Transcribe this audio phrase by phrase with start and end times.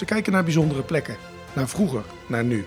[0.00, 1.16] Ze kijken naar bijzondere plekken,
[1.54, 2.64] naar vroeger, naar nu.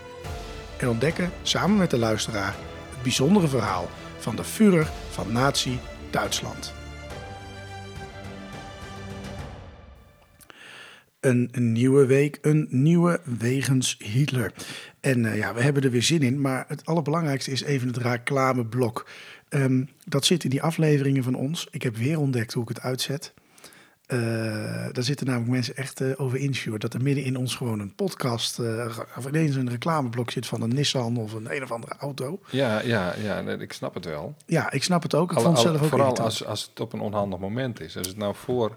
[0.78, 2.54] En ontdekken samen met de luisteraar
[2.90, 5.78] het bijzondere verhaal van de Führer van Nazi
[6.10, 6.74] Duitsland.
[11.20, 14.52] Een, nieuwe week, een nieuwe wegens Hitler.
[15.00, 17.96] En eh, ja, we hebben er weer zin in, maar het allerbelangrijkste is even het
[17.96, 19.06] reclameblok.
[19.48, 21.68] Ehm, dat zit in die afleveringen van ons.
[21.70, 23.34] Ik heb weer ontdekt hoe ik het uitzet.
[24.06, 24.18] Eh,
[24.92, 26.78] daar zitten namelijk mensen echt eh, over insure.
[26.78, 30.62] Dat er midden in ons gewoon een podcast eh, of ineens een reclameblok zit van
[30.62, 32.40] een Nissan of een een of andere auto.
[32.50, 34.36] Ja, ja, ja, ik snap het wel.
[34.46, 35.30] Ja, ik snap het ook.
[35.30, 36.28] Ik Al- vond het al- zelf ook vooral irritant.
[36.40, 37.96] als, als het op een onhandig moment is.
[37.96, 38.68] Als het nou voor,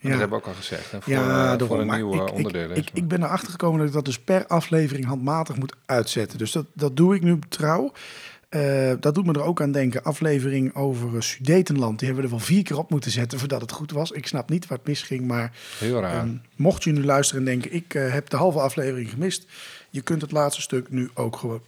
[0.00, 0.08] Ja.
[0.10, 2.34] dat hebben we ook al gezegd, hè, voor, Ja, voor een Maar nieuw ik, ik-
[2.34, 2.78] onderdeel is.
[2.78, 6.38] Ik, ik, ben erachter gekomen dat ik dat dus per aflevering handmatig moet uitzetten.
[6.38, 7.92] Dus dat, dat doe ik nu trouw.
[8.50, 10.02] Eh, dat doet me er ook aan denken.
[10.02, 11.98] Aflevering over Sudetenland.
[11.98, 14.10] Die hebben we er wel vier keer op moeten zetten voordat het goed was.
[14.10, 15.26] Ik snap niet waar het misging.
[15.26, 16.14] Maar Heel raar.
[16.14, 17.72] ehm, mocht je nu luisteren en denken...
[17.72, 19.46] ik eh, heb de halve aflevering gemist...
[19.90, 21.62] je kunt het laatste stuk nu ook gewoon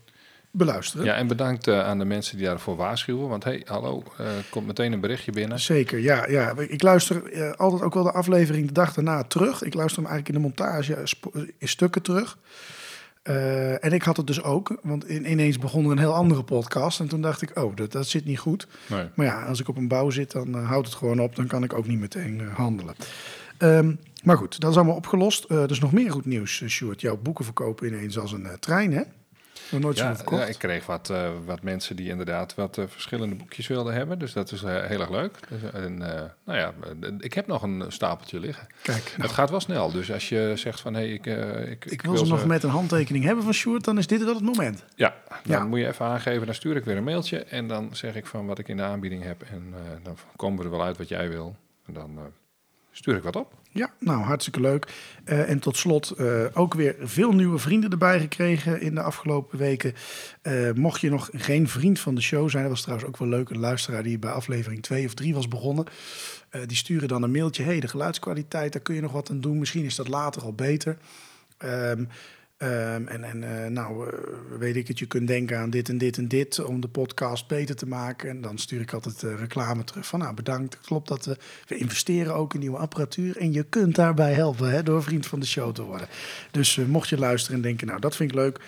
[0.50, 1.06] beluisteren.
[1.06, 3.28] ja, en bedankt eh, aan de mensen die daarvoor waarschuwen.
[3.28, 4.02] Want hey, hallo,
[4.50, 5.60] komt meteen een berichtje binnen.
[5.60, 6.28] Zeker, ja.
[6.28, 6.54] ja.
[6.58, 7.22] Ik luister
[7.56, 9.62] altijd ook wel de aflevering de dag daarna terug.
[9.62, 11.06] Ik luister hem eigenlijk in de montage
[11.58, 12.38] in stukken terug.
[13.22, 16.42] Eh, en ik had het dus ook, want in, ineens begon er een heel andere
[16.42, 17.00] podcast.
[17.00, 18.66] En toen dacht ik, oh, dat, dat zit niet goed.
[18.86, 19.08] Nee.
[19.14, 21.36] Maar ja, als ik op een bouw zit, dan eh, houdt het gewoon op.
[21.36, 22.94] Dan kan ik ook niet meteen eh, handelen.
[23.58, 25.50] Ehm, maar goed, dat is allemaal opgelost.
[25.50, 27.00] Is nog meer goed nieuws, Sjoerd.
[27.00, 29.02] Jouw boeken verkopen ineens als een trein, hè?
[29.72, 30.42] Nog nooit zo Ja, verkocht.
[30.42, 34.18] ja, ik kreeg wat, eh, wat mensen die inderdaad wat eh, verschillende boekjes wilden hebben.
[34.18, 35.38] Dus dat is eh, heel erg leuk.
[35.48, 35.96] Dus, en,
[36.44, 36.72] nou ja,
[37.18, 38.66] ik heb nog een stapeltje liggen.
[38.82, 39.90] Kijk, nou, Het gaat wel snel.
[39.90, 41.26] Dus als je zegt van, hé, hey, ik,
[41.70, 43.84] ik, ik wil ze nog met een handtekening hebben van Sjoerd.
[43.84, 44.84] Dan is dit wel het moment.
[44.94, 45.64] Ja, dan Ja.
[45.64, 46.46] moet je even aangeven.
[46.46, 47.38] Dan stuur ik weer een mailtje.
[47.44, 49.42] En dan zeg ik van wat ik in de aanbieding heb.
[49.50, 51.56] En dan komen we er wel uit wat jij wil.
[51.86, 52.18] En dan
[52.92, 53.60] stuur ik wat op.
[53.74, 54.86] Ja, nou hartstikke leuk.
[55.24, 59.58] Eh, en tot slot eh, ook weer veel nieuwe vrienden erbij gekregen in de afgelopen
[59.58, 59.94] weken.
[60.42, 63.28] Eh, mocht je nog geen vriend van de show zijn, dat was trouwens ook wel
[63.28, 63.50] leuk.
[63.50, 65.86] Een luisteraar die bij aflevering 2 of 3 was begonnen.
[66.66, 67.62] die sturen dan een mailtje.
[67.62, 69.58] hey, de geluidskwaliteit, daar kun je nog wat aan doen.
[69.58, 70.96] Misschien is dat later al beter.
[71.58, 72.04] Ehm,
[72.62, 74.18] ehm, en en eh, nou, eh,
[74.58, 77.46] weet ik het, je kunt denken aan dit en dit en dit om de podcast
[77.46, 78.28] beter te maken.
[78.28, 80.80] En dan stuur ik altijd eh, reclame terug van, nou bedankt.
[80.80, 81.36] Klopt dat we,
[81.68, 83.36] we investeren ook in nieuwe apparatuur.
[83.36, 86.08] En je kunt daarbij helpen hè, door vriend van de show te worden.
[86.50, 88.60] Dus mocht je luisteren en denken, nou dat vind ik leuk,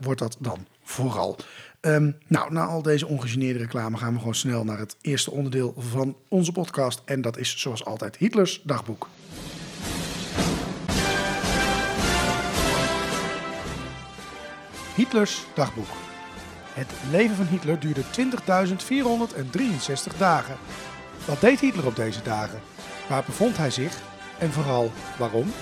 [0.00, 1.38] wordt dat dan vooral.
[1.80, 5.74] Ehm, nou, na al deze ongegeneerde reclame gaan we gewoon snel naar het eerste onderdeel
[5.76, 7.02] van onze podcast.
[7.04, 9.08] En dat is zoals altijd Hitlers dagboek.
[14.98, 15.88] Hitlers dagboek.
[16.72, 18.02] Het leven van Hitler duurde
[20.12, 20.56] 20.463 dagen.
[21.26, 22.60] Wat deed Hitler op deze dagen?
[23.08, 24.00] Waar bevond hij zich?
[24.38, 25.52] En vooral waarom?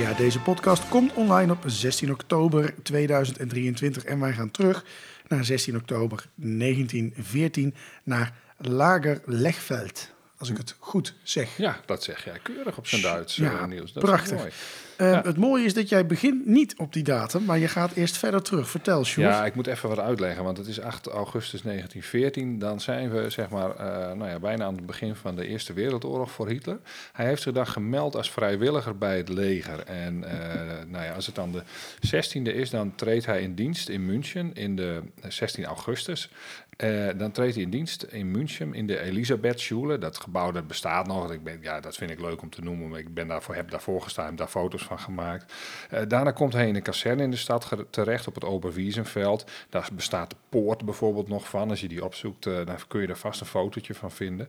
[0.00, 4.84] Ja, deze podcast komt online op 16 oktober 2023 en wij gaan terug
[5.28, 10.14] naar 16 oktober 1914 naar Lager Legveld.
[10.38, 11.56] Als ik het goed zeg.
[11.56, 13.92] Ja, dat zeg jij keurig op zijn Duits, Ja, eh, Niels.
[13.92, 14.32] Dat prachtig.
[14.32, 14.50] Is mooi.
[14.96, 15.22] Eh, Ja.
[15.22, 18.42] Het mooie is dat jij begint niet op die datum, maar je gaat eerst verder
[18.42, 18.70] terug.
[18.70, 19.28] Vertel, Sjoerd.
[19.28, 22.58] Ja, ik moet even wat uitleggen, want het is 8 augustus 1914.
[22.58, 23.86] Dan zijn we zeg maar, eh,
[24.16, 26.78] nou ja, bijna aan het begin van de Eerste Wereldoorlog voor Hitler.
[27.12, 29.80] Hij heeft zich dan gemeld als vrijwilliger bij het leger.
[29.84, 31.62] En eh, nou ja, als het dan de
[32.00, 36.30] 16e is, dan treedt hij in dienst in München in de 16 augustus.
[36.76, 39.98] Eh, dan treedt hij in dienst in München in de Elisabethschule.
[39.98, 41.32] Dat gebouw dat bestaat nog.
[41.32, 42.88] Ik ben, ja, dat vind ik leuk om te noemen.
[42.88, 45.52] maar Ik ben daarvoor, heb daarvoor gestaan, daar foto's van gemaakt.
[45.90, 49.50] Eh, daarna komt hij in een kazerne in de stad terecht op het Oberwiesenveld.
[49.70, 51.70] Daar bestaat de poort bijvoorbeeld nog van.
[51.70, 54.48] Als je die opzoekt, eh, dan kun je er vast een fotootje van vinden.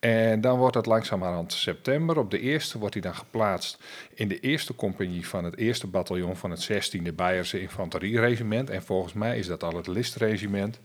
[0.00, 2.18] En dan wordt het langzamerhand september.
[2.18, 3.78] Op de eerste wordt hij dan geplaatst
[4.14, 8.70] in de eerste compagnie van het eerste bataljon van het 16e Beierse Infanterieregiment.
[8.70, 10.80] En volgens mij is dat al het Listregiment.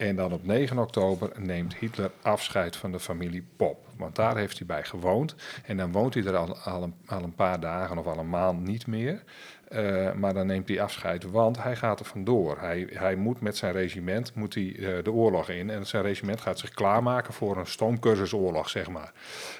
[0.00, 3.86] En dan op 9 oktober neemt Hitler afscheid van de familie Pop.
[3.96, 5.34] Want daar heeft hij bij gewoond.
[5.64, 8.28] En dan woont hij er al, al, een, al een paar dagen of al een
[8.28, 9.22] maand niet meer.
[9.70, 12.58] Eh, maar dan neemt hij afscheid, want hij gaat er vandoor.
[12.58, 15.70] Hij, hij moet met zijn regiment moet hij, eh, de oorlog in.
[15.70, 19.12] En zijn regiment gaat zich klaarmaken voor een stoomcursusoorlog, zeg maar.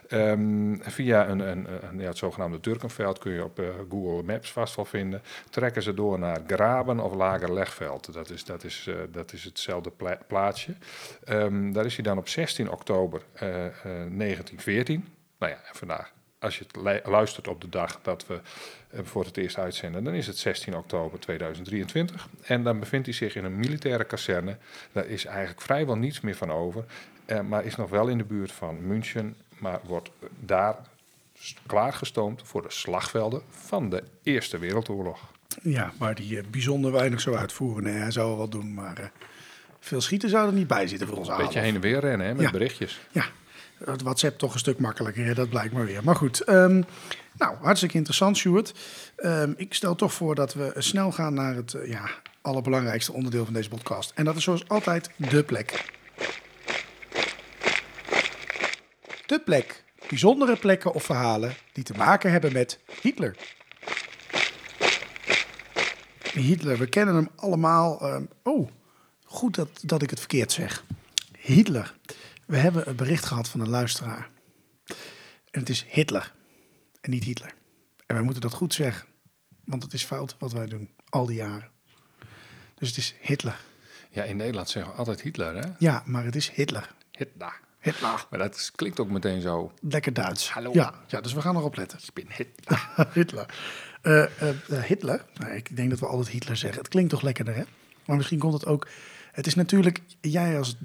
[0.09, 4.53] Ehm, via een, een, een, ja, het zogenaamde Turkenveld kun je op eh, Google Maps
[4.53, 5.23] vast wel vinden.
[5.51, 8.13] Trekken ze door naar Graben of Lager Legveld.
[8.13, 10.75] Dat is, dat is, dat is hetzelfde pla- plaatsje.
[11.25, 15.05] Ehm, daar is hij dan op 16 oktober eh, eh, 1914.
[15.39, 18.41] Nou ja, en vandaag als je het luistert op de dag dat we
[18.91, 22.29] eh, voor het eerst uitzenden, dan is het 16 oktober 2023.
[22.43, 24.57] En dan bevindt hij zich in een militaire kazerne.
[24.93, 26.85] Daar is eigenlijk vrijwel niets meer van over.
[27.25, 30.11] eh, maar is nog wel in de buurt van München, maar wordt
[30.41, 30.77] daar
[31.67, 35.21] klaargestoomd voor de slagvelden van de Eerste Wereldoorlog.
[35.63, 37.83] Ja, waar die eh, bijzonder weinig zou uitvoeren.
[37.85, 39.13] Nee, hij zou wel wat doen, maar
[39.81, 42.27] veel schieten zou er niet bij zitten voor ons Een beetje heen en weer rennen
[42.27, 42.51] hè, met Ja.
[42.51, 43.01] berichtjes.
[43.11, 43.25] Ja,
[43.85, 46.05] WhatsApp toch een stuk makkelijker, dat blijkt maar weer.
[46.05, 46.83] Maar goed, ehm,
[47.39, 48.75] nou, hartstikke interessant, Stuart.
[49.17, 52.11] Ehm, ik stel toch voor dat we snel gaan naar het eh, ja,
[52.43, 54.13] allerbelangrijkste onderdeel van deze podcast.
[54.15, 55.85] En dat is zoals altijd de plek.
[59.27, 59.85] De plek.
[60.09, 63.37] Bijzondere plekken of verhalen die te maken hebben met Hitler.
[66.33, 68.01] Hitler, we kennen hem allemaal.
[68.01, 68.69] ehm, oh,
[69.25, 70.85] goed dat, dat ik het verkeerd zeg.
[71.39, 71.95] Hitler.
[72.51, 74.31] We hebben een bericht gehad van een luisteraar.
[75.51, 76.33] En het is Hitler.
[77.01, 77.53] En niet Hitler.
[78.07, 79.07] En wij moeten dat goed zeggen.
[79.65, 80.91] Want het is fout wat wij doen.
[81.09, 81.71] Al die jaren.
[82.75, 83.61] Dus het is Hitler.
[84.11, 85.69] Ja, in Nederland zeggen we altijd Hitler, hè?
[85.79, 86.95] Ja, maar het is Hitler.
[87.11, 87.61] Hitler.
[87.81, 88.27] Hitler.
[88.31, 89.73] Maar dat is- klinkt ook meteen zo.
[89.81, 90.51] Lekker Duits.
[90.51, 90.71] Hallo.
[90.73, 91.99] Ja, ja, dus we gaan erop letten.
[91.99, 92.89] Ik ben Hitler.
[93.15, 93.55] Hitler.
[94.03, 95.25] Eh, eh, eh, Hitler.
[95.35, 96.79] Nou, ik denk dat we altijd Hitler zeggen.
[96.79, 97.63] Het klinkt toch lekkerder, hè?
[98.07, 98.89] Maar misschien komt het ook.
[99.33, 100.77] Het is natuurlijk, jij als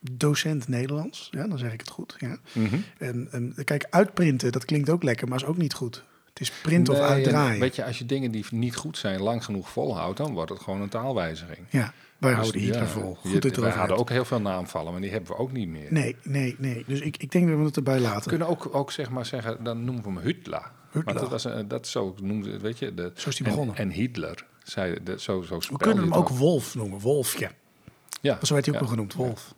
[0.00, 2.14] docent Nederlands, ja, dan zeg ik het goed.
[2.18, 2.36] Ja.
[2.52, 2.76] Mhm.
[2.98, 6.04] En, en kijk, uitprinten, dat klinkt ook lekker, maar is ook niet goed.
[6.28, 7.60] Het is print of Nee, uitdraaien.
[7.60, 10.60] Weet je, als je dingen die niet goed zijn lang genoeg volhoudt, dan wordt het
[10.60, 11.58] gewoon een taalwijziging.
[11.70, 13.14] Ja, wij Dus houden Hitler ja, vol.
[13.14, 15.86] Goed je wij hadden ook heel veel naamvallen, maar die hebben we ook niet meer.
[15.92, 16.84] Nee, nee, nee.
[16.86, 18.28] Dus ik, ik denk dat we het erbij We laten.
[18.30, 20.70] kunnen ook, ook zeg maar zeggen, dan noemen we hem Hitler.
[20.86, 21.04] Hitler.
[21.04, 22.94] Want dat, was een, dat zo noemde, weet je.
[22.94, 23.76] De, Zo is die en- begonnen.
[23.76, 27.50] En, Hitler, zei, de, zo, zo We kunnen hem ook Wolf noemen, Wolfje.
[28.20, 29.54] Ja, Zo werd hij ook nog genoemd, Wolf.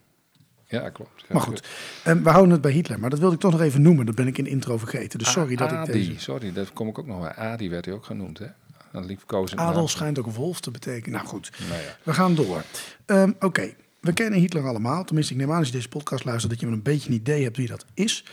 [0.67, 1.21] Ja, klopt.
[1.21, 1.67] Ja, Maar goed,
[2.03, 2.99] en we houden het bij Hitler.
[2.99, 4.05] Maar dat wilde ik toch nog even noemen.
[4.05, 5.19] Dat ben ik in de intro vergeten.
[5.19, 6.13] Dus sorry dat ik deze...
[6.19, 7.33] sorry, dat kom ik ook nog bij.
[7.35, 8.45] Adi werd hij ook genoemd, hè?
[8.91, 9.87] Een liefkozend Adel naam.
[9.87, 11.11] schijnt ook wolf te betekenen.
[11.11, 11.97] Nou goed, Nou ja.
[12.03, 12.63] we gaan door.
[13.05, 15.03] Ehm, Oké, we kennen Hitler allemaal.
[15.03, 16.51] Tenminste, ik neem aan als je deze podcast luistert...
[16.51, 18.25] dat je wel een beetje een idee hebt wie dat is.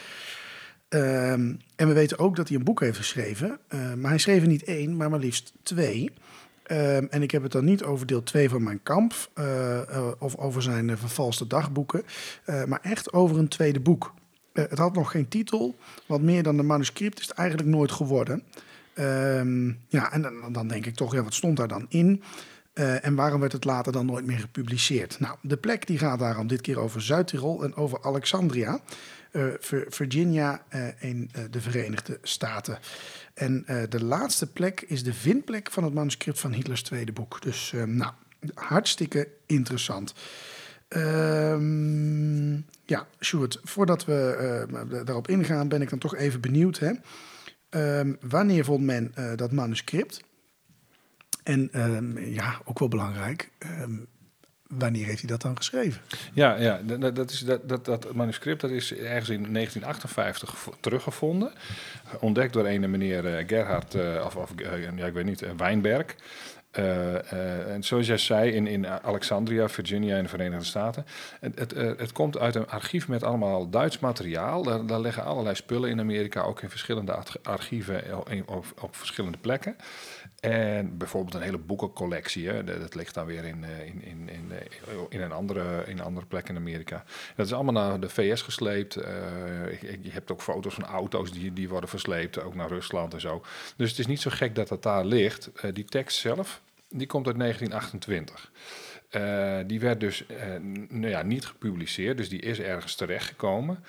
[0.89, 3.59] Ehm, en we weten ook dat hij een boek heeft geschreven.
[3.69, 6.11] Ehm, maar hij schreef er niet één, maar maar liefst twee.
[6.71, 9.15] Ehm, en ik heb het dan niet over deel 2 van mijn kamp...
[9.35, 12.03] eh, eh, of over zijn eh, vervalste dagboeken...
[12.67, 14.15] maar echt over een tweede boek.
[14.53, 15.77] Het had nog geen titel,
[16.07, 18.43] want meer dan een manuscript is het eigenlijk nooit geworden.
[18.95, 22.23] Ehm, ja, en dan, dan denk ik toch, ja, wat stond daar dan in?
[22.75, 25.21] En waarom werd het later dan nooit meer gepubliceerd?
[25.21, 28.81] Nou, de plek die gaat daarom dit keer over Zuid-Tirol en over Alexandria,
[29.89, 32.79] Virginia eh, in eh, de Verenigde Staten.
[33.35, 37.43] En eh, de laatste plek is de vindplek van het manuscript van Hitlers tweede boek.
[37.43, 38.13] Dus eh, nou,
[38.55, 40.15] hartstikke interessant.
[40.91, 44.37] Ehm, ja, Sjoerd, voordat we
[44.71, 46.79] eh, daarop ingaan, ben ik dan toch even benieuwd.
[46.79, 46.93] Hè?
[47.69, 50.21] Ehm, wanneer vond men eh, dat manuscript?
[51.43, 53.51] En ehm, ja, ook wel belangrijk,
[54.79, 56.01] wanneer heeft hij dat dan geschreven?
[56.33, 56.81] Ja, ja
[57.15, 61.53] dat- is, dat, dat, dat manuscript dat is ergens in 1958 gevo- teruggevonden.
[62.21, 66.15] Ontdekt door een meneer eh, Gerhard, eh, of, of eh, ja, ik weet niet, Wijnberg.
[66.71, 71.07] Eh, eh, en zoals jij zei, in, in Alexandria, Virginia in de Verenigde Staten.
[71.41, 74.63] Het, het, eh, het komt uit een archief met allemaal Duits materiaal.
[74.63, 79.39] Daar, daar liggen allerlei spullen in Amerika, ook in verschillende arch- archieven op, op, verschillende
[79.39, 79.77] plekken.
[80.41, 84.53] En bijvoorbeeld een hele boekencollectie, hè, dat, ligt dan weer in, in, in, in,
[85.09, 87.05] in, een andere, in een andere plek in Amerika.
[87.37, 88.95] Dat is allemaal naar de VS gesleept.
[88.95, 93.45] Je- hebt ook foto's van auto's die, die worden versleept, ook naar Rusland en zo.
[93.77, 95.51] Dus het is niet zo gek dat dat daar ligt.
[95.73, 96.60] Die tekst zelf,
[96.91, 98.51] die komt uit 1928.
[99.11, 100.37] Eh, die werd dus eh,
[100.89, 103.85] nou ja, niet gepubliceerd, dus die is ergens terechtgekomen.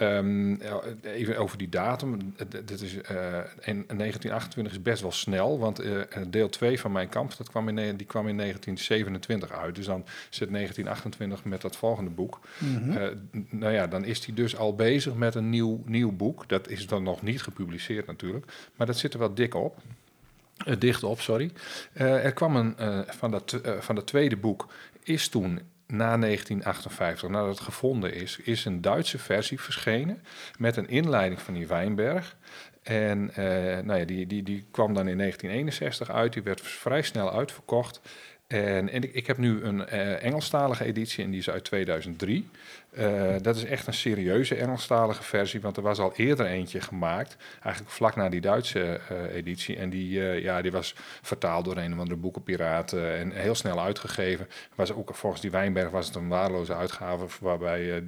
[0.00, 0.60] Um,
[1.02, 2.34] even over die datum.
[2.64, 3.00] Dit is, uh,
[3.60, 5.82] in 1928 is best wel snel, want
[6.28, 9.74] deel 2 van mijn kamp dat kwam in, die kwam in 1927 uit.
[9.74, 12.40] Dus dan zit 1928 met dat volgende boek.
[12.58, 12.94] Mm
[13.50, 16.48] nou ja, dan is hij dus al bezig met een nieuw, nieuw boek.
[16.48, 19.82] Dat is dan nog niet gepubliceerd natuurlijk, maar dat zit er wel dik op.
[20.64, 21.50] Uh, dicht op, sorry.
[21.94, 24.72] Uh, er kwam een uh, van, dat, van het tweede boek,
[25.02, 30.22] is toen na 1958, nadat het gevonden is, is een Duitse versie verschenen
[30.58, 32.36] met een inleiding van die Wijnberg.
[32.82, 33.32] En
[33.84, 38.00] nou ja, die, die, die kwam dan in 1961 uit, die werd vrij snel uitverkocht.
[38.46, 42.48] En, en ik, heb nu een uh, Engelstalige editie en die is uit 2003.
[42.92, 46.80] Uh, eh, dat is echt een serieuze Engelstalige versie, want er was al eerder eentje
[46.80, 49.76] gemaakt, eigenlijk vlak na die Duitse uh, editie.
[49.76, 54.48] En die, ja, die was vertaald door een of andere boekenpiraten en heel snel uitgegeven.
[54.74, 58.04] Was ook, volgens die Wijnberg was het een waardeloze uitgave, waarbij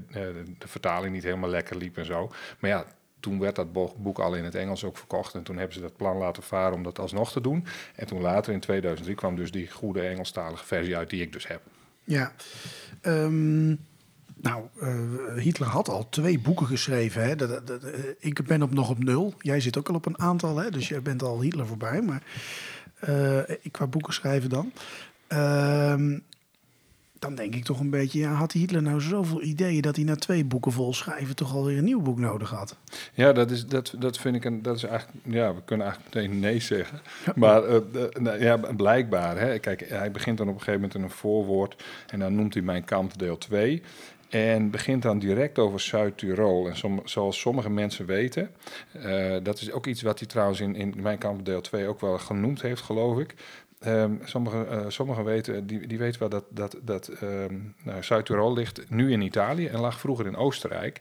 [0.58, 2.32] de vertaling niet helemaal lekker liep en zo.
[2.58, 2.84] Maar ja,
[3.20, 3.72] toen werd dat
[4.02, 5.34] boek al in het Engels ook verkocht.
[5.34, 7.66] En toen hebben ze dat plan laten varen om dat alsnog te doen.
[7.94, 11.46] En toen later in 2003 kwam dus die goede Engelstalige versie uit die ik dus
[11.46, 11.60] heb.
[12.04, 12.32] Ja,
[13.02, 13.78] um,
[14.40, 17.22] nou, uh, Hitler had al twee boeken geschreven.
[17.22, 17.36] Hè?
[17.36, 19.34] Dat, dat, uh, ik ben op nog op nul.
[19.38, 20.70] Jij zit ook al op een aantal, hè?
[20.70, 22.02] dus jij bent al Hitler voorbij.
[22.02, 22.22] Maar
[23.08, 24.72] uh, qua boeken schrijven dan.
[25.26, 26.18] Ehm,
[27.18, 30.16] dan denk ik toch een beetje, ja, had Hitler nou zoveel ideeën dat hij na
[30.16, 32.76] twee boeken vol schrijven toch alweer een nieuw boek nodig had?
[33.14, 36.14] Ja, dat, is, dat, dat vind ik een, dat is eigenlijk, ja, we kunnen eigenlijk
[36.14, 37.00] meteen nee zeggen.
[37.34, 37.76] Maar uh,
[38.22, 41.84] uh, ja, blijkbaar, hè, kijk, hij begint dan op een gegeven moment in een voorwoord
[42.06, 43.82] en dan noemt hij mijn kant deel 2.
[44.28, 46.68] En begint dan direct over Zuid-Tirol.
[46.68, 48.50] En som, zoals sommige mensen weten,
[48.96, 52.00] uh, dat is ook iets wat hij trouwens in, in mijn kamp deel 2 ook
[52.00, 53.34] wel genoemd heeft, geloof ik.
[53.86, 58.52] Um, Sommigen uh, sommige weten, die, die weten wel dat, dat, dat um, nou, Zuid-Tirol
[58.52, 61.00] ligt nu in Italië en lag vroeger in Oostenrijk.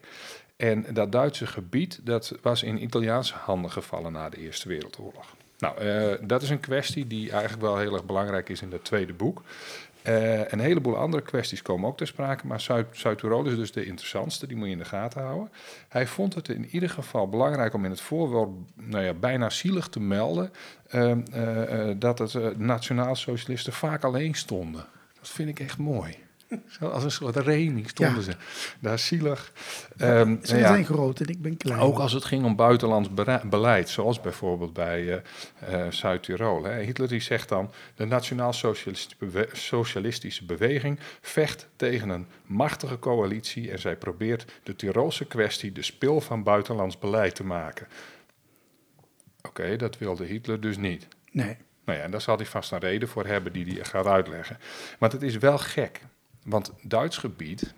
[0.56, 5.34] En dat Duitse gebied dat was in Italiaanse handen gevallen na de Eerste Wereldoorlog.
[5.58, 8.84] Nou, uh, dat is een kwestie die eigenlijk wel heel erg belangrijk is in het
[8.84, 9.42] tweede boek.
[10.08, 12.60] Uh, een heleboel andere kwesties komen ook ter sprake, maar
[12.90, 15.50] Zuid-Tirol is dus de interessantste, die moet je in de gaten houden.
[15.88, 19.88] Hij vond het in ieder geval belangrijk om in het voorwoord nou ja, bijna zielig
[19.88, 20.50] te melden
[20.94, 24.84] uh, uh, dat het nationaal-socialisten vaak alleen stonden.
[25.18, 26.27] Dat vind ik echt mooi.
[26.68, 28.20] Zo als een soort reming stonden ja.
[28.22, 28.32] ze.
[28.80, 29.52] Daar zielig.
[30.00, 31.80] Um, ze zijn ja, groot en ik ben klein.
[31.80, 33.08] Ook als het ging om buitenlands
[33.48, 35.14] beleid, zoals bijvoorbeeld bij uh,
[35.70, 36.66] uh, Zuid-Tirol.
[36.66, 43.78] Hitler die zegt dan, de nationaal-socialistische bewe socialistische beweging vecht tegen een machtige coalitie en
[43.78, 47.86] zij probeert de Tirolse kwestie de spil van buitenlands beleid te maken.
[49.38, 51.08] Oké, okay, dat wilde Hitler dus niet.
[51.30, 51.56] Nee.
[51.84, 54.58] Nou ja, en daar zal hij vast een reden voor hebben die hij gaat uitleggen.
[54.98, 56.00] Maar het is wel gek.
[56.48, 57.74] Want Duits gebied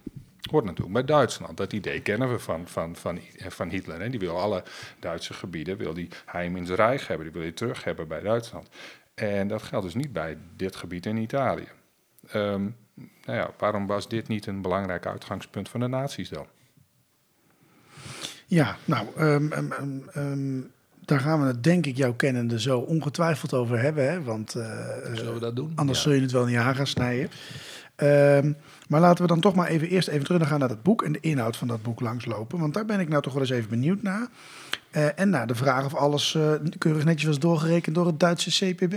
[0.51, 1.57] hoort natuurlijk bij Duitsland.
[1.57, 4.01] Dat idee kennen we van, van, van, van Hitler.
[4.01, 4.11] Hè.
[4.11, 4.63] Die wil alle
[4.99, 7.25] Duitse gebieden, wil die heim in zijn rijk hebben.
[7.25, 8.69] Die wil hij terug hebben bij Duitsland.
[9.15, 11.69] En dat geldt dus niet bij dit gebied in Italië.
[12.35, 12.77] Um,
[13.25, 16.47] nou ja, waarom was dit niet een belangrijk uitgangspunt van de nazi's dan?
[18.47, 19.53] Ja, nou, um,
[20.17, 20.71] um,
[21.05, 24.11] daar gaan we het denk ik jouw kennende zo ongetwijfeld over hebben.
[24.11, 24.23] Hè?
[24.23, 24.65] Want uh,
[25.13, 25.73] Zullen we dat doen?
[25.75, 26.05] Anders ja.
[26.05, 27.31] zul je het wel in je haar gaan snijden.
[28.03, 28.57] Um,
[28.89, 31.13] maar laten we dan toch maar even eerst even terug gaan naar het boek en
[31.13, 32.59] de inhoud van dat boek langslopen.
[32.59, 34.29] Want daar ben ik nou toch wel eens even benieuwd naar.
[34.93, 38.51] Uh, en naar de vraag of alles uh, keurig netjes was doorgerekend door het Duitse
[38.51, 38.95] CPB.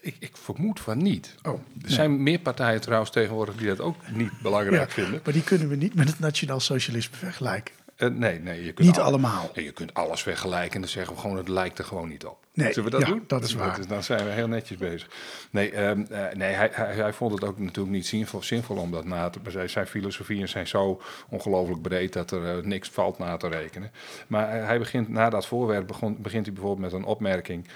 [0.00, 1.34] Ik, ik, vermoed van niet.
[1.42, 1.92] Oh, er nee.
[1.92, 5.20] zijn meer partijen trouwens tegenwoordig die dat ook niet belangrijk ja, vinden.
[5.24, 7.74] Maar die kunnen we niet met het nationaal socialisme vergelijken.
[7.96, 8.64] Uh, nee, nee.
[8.64, 9.50] Je kunt niet al, allemaal.
[9.54, 12.42] Je kunt alles vergelijken en dan zeggen we gewoon, het lijkt er gewoon niet op.
[12.54, 13.24] Nee, Zullen we dat ja, doen?
[13.26, 13.76] dat is waar.
[13.76, 15.08] Dus dan zijn we heel netjes bezig.
[15.50, 18.90] Nee, um, uh, nee hij, hij, hij, vond het ook natuurlijk niet zinvol, zinvol om
[18.90, 19.40] dat na te...
[19.66, 23.90] Zijn filosofieën zijn zo ongelooflijk breed dat er uh, niks valt na te rekenen.
[24.26, 27.68] Maar hij begint, na dat voorwerp begon, begint hij bijvoorbeeld met een opmerking...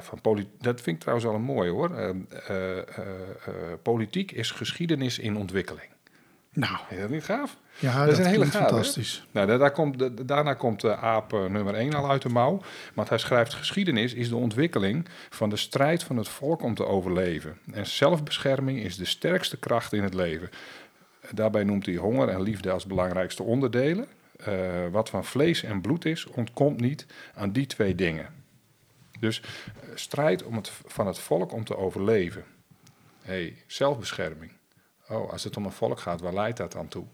[0.00, 0.18] van
[0.60, 1.96] dat vind ik trouwens wel een mooi hoor.
[1.96, 2.18] Ehm,
[3.82, 5.93] politiek is geschiedenis in ontwikkeling.
[6.54, 7.56] Nou, is dat niet gaaf?
[7.78, 8.68] Ja, dat, dat is een hele gaaf.
[8.68, 9.26] Fantastisch.
[9.30, 12.60] Nou, daar, komt, daarna komt de aap uh, nummer 1 al uit de mouw.
[12.94, 16.86] Want hij schrijft: geschiedenis is de ontwikkeling van de strijd van het volk om te
[16.86, 17.58] overleven.
[17.72, 20.50] En zelfbescherming is de sterkste kracht in het leven.
[21.30, 24.06] Daarbij noemt hij honger en liefde als belangrijkste onderdelen.
[24.48, 28.28] Uh, wat van vlees en bloed is, ontkomt niet aan die twee dingen.
[29.20, 32.44] Dus uh, strijd om het, van het volk om te overleven.
[33.22, 34.52] hey, zelfbescherming.
[35.08, 37.04] Oh, als het om een volk gaat, waar leidt dat dan toe?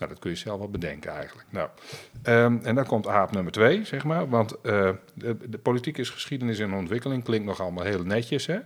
[0.00, 1.46] Nou, dat kun je zelf wel bedenken eigenlijk.
[1.50, 1.68] Nou,
[2.22, 4.28] ehm, en dan komt aap nummer twee, zeg maar.
[4.28, 7.24] Want eh, de, de politiek is geschiedenis en ontwikkeling.
[7.24, 8.58] Klinkt nog allemaal heel netjes, hè.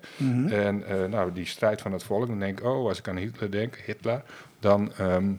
[0.48, 2.26] En eh, nou, die strijd van het volk.
[2.26, 4.22] Dan denk ik, oh, als ik aan Hitler denk, Hitler...
[4.60, 5.32] dan, ehm,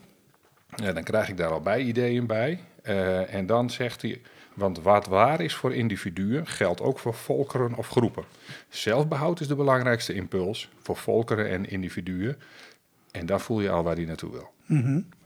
[0.75, 2.60] ja, dan krijg ik daar al bij ideeën bij.
[2.81, 4.22] Eh, en dan zegt hij...
[4.55, 8.24] Want wat waar is voor individuen, geldt ook voor volkeren of groepen.
[8.69, 12.38] Zelfbehoud is de belangrijkste impuls voor volkeren en individuen.
[13.15, 14.53] En daar voel je al waar hij naartoe wil.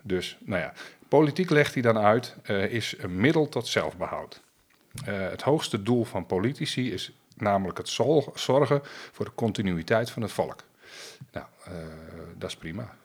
[0.02, 0.74] Dus, nou ja,
[1.08, 4.42] politiek legt hij dan uit, eh, is een middel tot zelfbehoud.
[5.06, 7.90] Eh, het hoogste doel van politici is namelijk het
[8.34, 8.82] zorgen
[9.12, 10.64] voor de continuïteit van het volk.
[11.32, 11.74] Nou, eh,
[12.38, 12.98] dat is prima.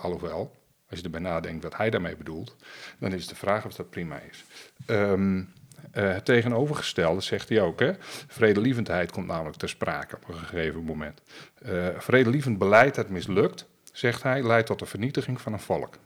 [0.00, 0.54] Alhoewel,
[0.90, 2.56] als je erbij nadenkt wat hij daarmee bedoelt,
[2.98, 4.44] dan is de vraag of dat prima is.
[4.86, 5.42] Ehm,
[5.90, 7.80] eh, het tegenovergestelde zegt hij ook.
[7.80, 7.92] Hè?
[8.26, 11.22] Vredelievendheid komt namelijk ter sprake op een gegeven moment.
[11.62, 15.98] Eh vredelievend beleid dat mislukt, zegt hij, leidt tot de vernietiging van een volk.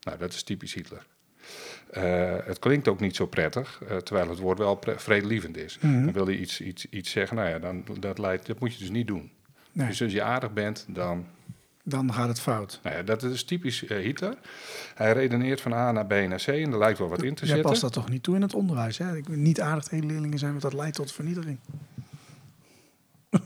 [0.00, 1.06] Nou, dat is typisch Hitler.
[1.90, 5.78] Eh, het klinkt ook niet zo prettig, terwijl het woord wel vredelievend is.
[5.80, 8.78] Dan wil hij iets, iets, iets zeggen, nou ja, dan, dat, leidt, dat moet je
[8.78, 9.32] dus niet doen.
[9.72, 9.86] Nee.
[9.86, 11.26] Dus als je aardig bent, dan
[11.84, 12.80] Dan gaat het fout.
[12.82, 14.36] nou ja, dat is typisch eh, Hitler.
[14.94, 17.40] Hij redeneert van A naar B naar C en er lijkt wel wat in te
[17.44, 17.70] Jij zitten.
[17.70, 18.98] past dat toch niet toe in het onderwijs?
[18.98, 19.16] Hè?
[19.16, 21.58] Ik niet aardig tegen leerlingen zijn, want dat leidt tot vernietiging.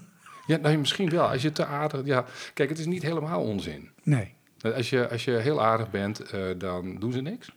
[0.46, 1.28] Ja, nou, misschien wel.
[1.28, 2.04] Als je te aardig...
[2.04, 2.24] Ja,
[2.54, 3.90] kijk, het is niet helemaal onzin.
[4.02, 4.34] Nee.
[4.74, 7.52] Als je, als je heel aardig bent, eh, dan doen ze niks.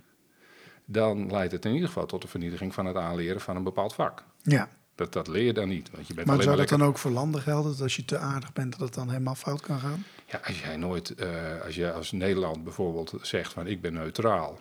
[0.86, 3.94] Dan leidt het in ieder geval tot de vernietiging van het aanleren van een bepaald
[3.94, 4.24] vak.
[4.42, 4.70] Ja.
[5.00, 5.90] Dat, dat leer je dan niet.
[5.92, 6.78] Want je bent Maar alleen zou maar dat lekker...
[6.78, 7.72] dan ook voor landen gelden?
[7.72, 10.06] Dat als je te aardig bent, dat het dan helemaal fout kan gaan?
[10.26, 11.28] Ja, als jij nooit, eh,
[11.66, 14.60] als je als Nederland bijvoorbeeld zegt van ik ben neutraal.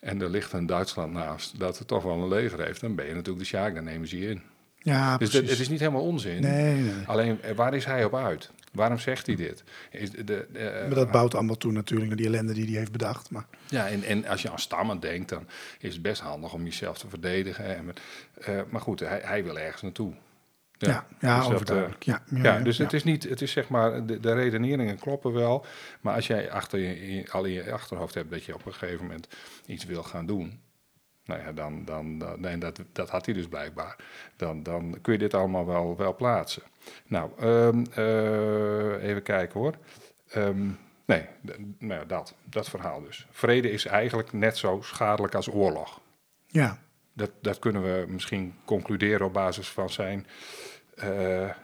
[0.00, 2.80] En er ligt een Duitsland naast dat het toch wel een leger heeft.
[2.80, 4.42] Dan ben je natuurlijk de Sjaak, dan nemen ze je in.
[4.78, 5.40] Ja, Dus precies.
[5.40, 6.40] dat, het is niet helemaal onzin.
[6.40, 6.92] Nee, nee.
[7.06, 8.50] Alleen, eh, waar is hij op uit?
[8.72, 9.64] Waarom zegt hij dit?
[9.90, 12.78] Is de, de, eh, Maar dat bouwt allemaal toe natuurlijk naar die ellende die hij
[12.78, 13.30] heeft bedacht.
[13.30, 15.46] Maar Ja, en, en als je aan stammen denkt, dan
[15.78, 17.76] is het best handig om jezelf te verdedigen.
[17.76, 18.00] En, met-
[18.40, 20.12] eh, maar goed, hij, hij wil ergens naartoe.
[20.78, 22.02] ja, ja, dus dat, overduidelijk.
[22.02, 25.32] ja, eh, ja, dus het is niet, het is zeg maar, de, de redeneringen kloppen
[25.32, 25.66] wel.
[26.00, 28.74] Maar als jij achter je, in- al in je achterhoofd hebt dat je op een
[28.74, 29.28] gegeven moment
[29.66, 30.60] iets wil gaan doen.
[31.24, 33.96] Nou ja, dan, dan, dan nee, dat, dat had hij dus blijkbaar.
[34.36, 36.62] Dan, dan kun je dit allemaal wel, wel plaatsen.
[37.06, 39.74] Nou, ehm, eh, even kijken hoor.
[40.28, 40.68] Ehm,
[41.04, 41.26] nee,
[41.78, 43.26] nou ja, dat, dat verhaal dus.
[43.30, 46.00] Vrede is eigenlijk net zo schadelijk als oorlog.
[46.46, 46.78] Ja,
[47.12, 50.26] Dat, dat kunnen we misschien concluderen op basis van zijn
[50.94, 51.54] eh, eh,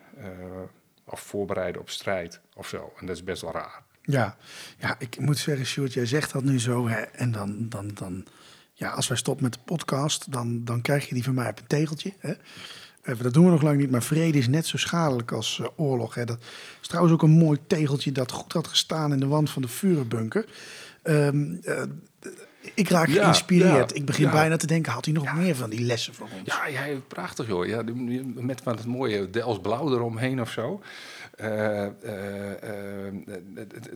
[1.05, 2.93] of voorbereiden op strijd of zo.
[2.97, 3.83] En dat is best wel raar.
[4.03, 4.37] ja.
[4.79, 6.89] ja, ik moet zeggen, Sjoerd, jij zegt dat nu zo.
[6.89, 8.27] Hè, en dan, dan, dan,
[8.79, 11.59] ja, als wij stoppen met de podcast, dan, dan krijg je die van mij op
[11.59, 12.13] een tegeltje.
[12.19, 12.33] Hè.
[13.03, 15.67] Eh, dat doen we nog lang niet, maar vrede is net zo schadelijk als eh,
[15.77, 16.15] oorlog.
[16.15, 16.25] Hè.
[16.25, 16.39] Dat
[16.81, 19.69] is trouwens ook een mooi tegeltje dat goed had gestaan in de wand van de
[19.69, 20.45] vurenbunker.
[21.03, 21.83] Ehm, eh,
[22.75, 23.91] ik raak Ja, geïnspireerd.
[23.91, 24.33] ja, ik begin ja.
[24.33, 26.55] bijna te denken, had hij nog meer van die lessen voor ons?
[26.57, 27.67] Ja, ja prachtig joh.
[27.67, 27.83] Ja,
[28.35, 30.83] met van het mooie Dels blauw eromheen of zo.
[31.39, 33.15] Eh, eh, eh,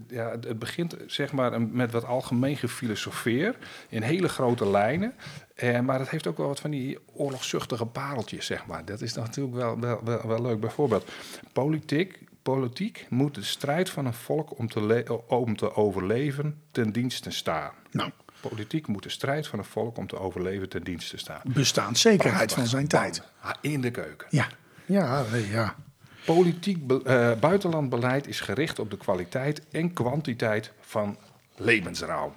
[0.08, 3.56] ja, het het begint zeg maar met wat algemeen gefilosofeer
[3.88, 5.14] in hele grote lijnen.
[5.54, 8.84] Eh, maar het heeft ook wel wat van die oorlogszuchtige pareltjes, zeg maar.
[8.84, 10.60] Dat is natuurlijk wel, wel, wel, wel leuk.
[10.60, 11.10] Bijvoorbeeld,
[11.52, 17.30] politiek, politiek moet de strijd van een volk om te, om te overleven ten dienste
[17.30, 17.72] staan.
[17.90, 21.40] Nou, Politiek moet de strijd van een volk om te overleven ten dienste staan.
[21.44, 23.22] bestaanszekerheid van zijn tijd.
[23.40, 24.26] Ah, In de keuken.
[24.30, 24.46] Ja,
[24.86, 25.76] ja, ja.
[26.24, 31.16] Politiek be- eh, buitenlandbeleid is gericht op de kwaliteit en kwantiteit van
[31.56, 32.30] levensruim.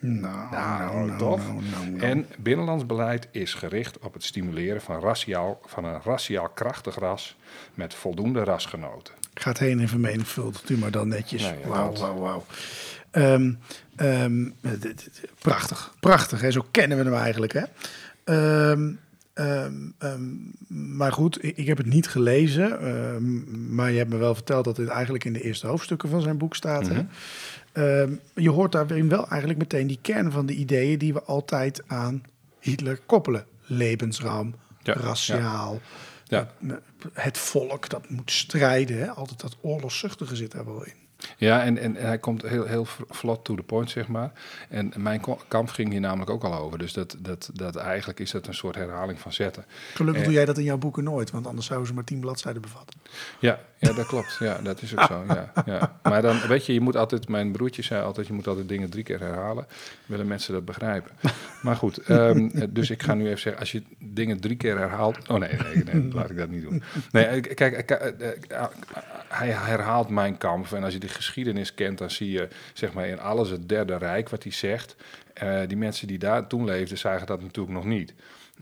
[0.00, 1.98] Nou, Nou, nou, nou, nou.
[2.00, 7.36] En binnenlands beleid is gericht op het stimuleren van, raciaal, van een raciaal krachtig ras
[7.74, 9.14] met voldoende rasgenoten.
[9.34, 11.52] Gaat heen en vermenigvuldigt u maar dan netjes.
[11.64, 12.44] Wauw, wauw, wauw.
[13.10, 13.52] Ehm,
[13.96, 14.48] ehm,
[15.38, 16.40] prachtig, prachtig.
[16.40, 16.50] Hè?
[16.50, 17.52] Zo kennen we hem eigenlijk.
[17.52, 17.62] Hè?
[18.24, 18.90] Ehm,
[19.38, 20.26] ehm, ehm,
[20.96, 22.80] maar goed, ik, ik heb het niet gelezen.
[22.80, 26.22] ehm, maar je hebt me wel verteld dat dit eigenlijk in de eerste hoofdstukken van
[26.22, 26.88] zijn boek staat.
[26.88, 27.02] hè?
[27.72, 31.82] Ehm, je hoort daarin wel eigenlijk meteen die kern van de ideeën die we altijd
[31.86, 32.22] aan
[32.60, 33.46] Hitler koppelen.
[33.66, 35.80] Levensruim, Ja, raciaal,
[36.24, 36.50] Ja.
[37.12, 38.98] het volk dat moet strijden.
[38.98, 39.08] Hè?
[39.10, 40.92] Altijd dat oorlogszuchtige zit daar wel in.
[41.36, 44.32] Ja, en, en hij komt heel, heel vlot to the point, zeg maar.
[44.68, 46.78] En mijn kamp ging hier namelijk ook al over.
[46.78, 49.64] Dus dat, dat, dat eigenlijk is dat een soort herhaling van zetten.
[49.94, 52.62] Gelukkig doe jij dat in jouw boeken nooit, want anders zouden ze maar tien bladzijden
[52.62, 53.00] bevatten.
[53.38, 54.36] Ja, ja, dat klopt.
[54.38, 55.24] Ja, dat is ook zo.
[55.28, 55.98] Ja, ja.
[56.02, 58.90] Maar dan, weet je, je moet altijd, mijn broertje zei altijd, je moet altijd dingen
[58.90, 59.66] drie keer herhalen.
[60.06, 61.10] Willen mensen dat begrijpen?
[61.62, 65.28] Maar goed, ehm, dus ik ga nu even zeggen, als je dingen drie keer herhaalt.
[65.28, 66.82] Oh nee, nee, nee laat ik dat niet doen.
[67.10, 68.64] Nee, eh, kijk, eh, eh,
[69.28, 70.72] hij herhaalt mijn kamp.
[70.72, 73.96] En als je de geschiedenis kent, dan zie je zeg maar in alles het Derde
[73.96, 74.96] Rijk wat hij zegt.
[75.42, 78.14] Uh, die mensen die daar toen leefden, zagen dat natuurlijk nog niet.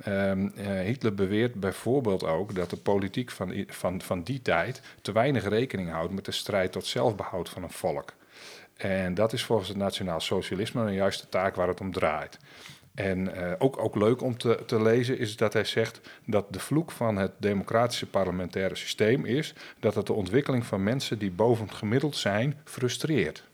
[0.09, 5.12] Um, uh, Hitler beweert bijvoorbeeld ook dat de politiek van, van, van die tijd te
[5.12, 8.14] weinig rekening houdt met de strijd tot zelfbehoud van een volk.
[8.76, 12.38] En dat is volgens het nationaal socialisme een juiste taak waar het om draait.
[12.96, 16.59] En uh, ook, ook leuk om te, te lezen is dat hij zegt dat de
[16.59, 21.66] vloek van het democratische parlementaire systeem is dat het de ontwikkeling van mensen die boven
[21.66, 23.44] het gemiddeld zijn frustreert.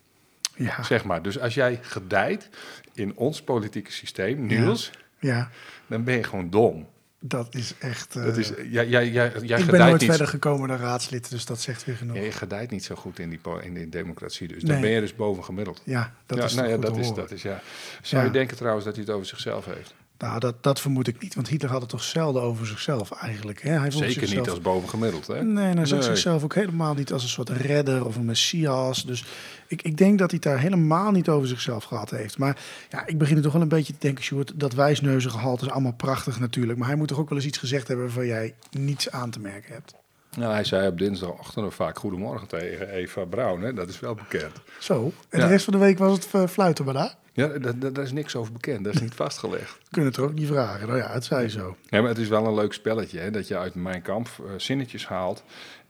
[0.56, 0.82] Ja.
[0.82, 1.22] Zeg maar.
[1.22, 2.48] Dus als jij gedijt
[2.94, 5.36] in ons politieke systeem, Niels, ja.
[5.36, 5.50] ja.
[5.86, 6.88] dan ben je gewoon dom.
[7.24, 8.16] Dat is echt.
[8.16, 9.26] Uh, dat is, ja, jij,
[9.58, 12.16] ik ben nooit verder gekomen dan raadslid, dus dat zegt weer genoeg.
[12.16, 14.72] Ja, je gedijt niet zo goed in die, in die democratie, dus nee.
[14.72, 15.82] dan ben je dus boven gemiddeld.
[15.84, 17.60] Ja, dat ja, is nou, ja, dat is, dat is ja.
[18.02, 19.94] Zou je denken trouwens dat hij het over zichzelf heeft?
[20.22, 23.62] Nou, dat, dat vermoed ik niet, want Hitler had het toch zelden over zichzelf eigenlijk.
[23.62, 23.70] Hè?
[23.70, 24.40] Hij Zeker zichzelf...
[24.40, 25.44] niet als bovengemiddeld, hè?
[25.44, 29.04] Nee, hij zag zichzelf ook helemaal niet als een soort redder of een messias.
[29.04, 29.24] Dus
[29.66, 32.38] ik, ik denk dat hij daar helemaal niet over zichzelf gehad heeft.
[32.38, 32.56] Maar
[32.90, 35.70] ja, ik begin er toch wel een beetje te denken, Sjoerd, dat wijsneuzige gehalte is
[35.70, 36.78] allemaal prachtig natuurlijk.
[36.78, 39.40] Maar hij moet toch ook wel eens iets gezegd hebben waarvan jij niets aan te
[39.40, 39.94] merken hebt.
[40.36, 43.72] Nou, hij zei op dinsdagochtend vaak goedemorgen tegen Eva Braun, hè?
[43.72, 44.52] dat is wel bekend.
[44.78, 47.14] Zo, en de rest van de week was het uh, fluiten maar daar?
[47.34, 48.84] Ja, daar is niks over bekend.
[48.84, 49.78] Dat is niet vastgelegd.
[49.90, 50.86] Kunnen het er ook niet vragen.
[50.86, 51.76] Nou ja, het zei zo.
[51.88, 53.18] Ja, maar het is wel een leuk spelletje.
[53.18, 53.30] Hè?
[53.30, 55.44] Dat je uit mijn kamp uh, zinnetjes haalt.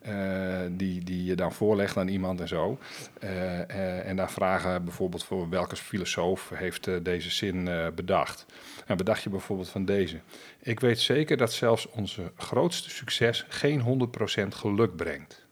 [0.08, 2.78] Uh, die, die je dan voorlegt aan iemand en zo.
[3.24, 8.46] Uh, en daar vragen bijvoorbeeld voor welke filosoof heeft deze zin bedacht.
[8.86, 10.20] En bedacht je bijvoorbeeld van deze.
[10.60, 14.10] Ik weet zeker dat zelfs onze grootste succes geen
[14.44, 15.46] 100% geluk brengt.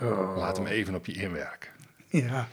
[0.00, 0.36] Oh.
[0.36, 1.70] Laat hem even op je inwerken.
[2.08, 2.48] Ja.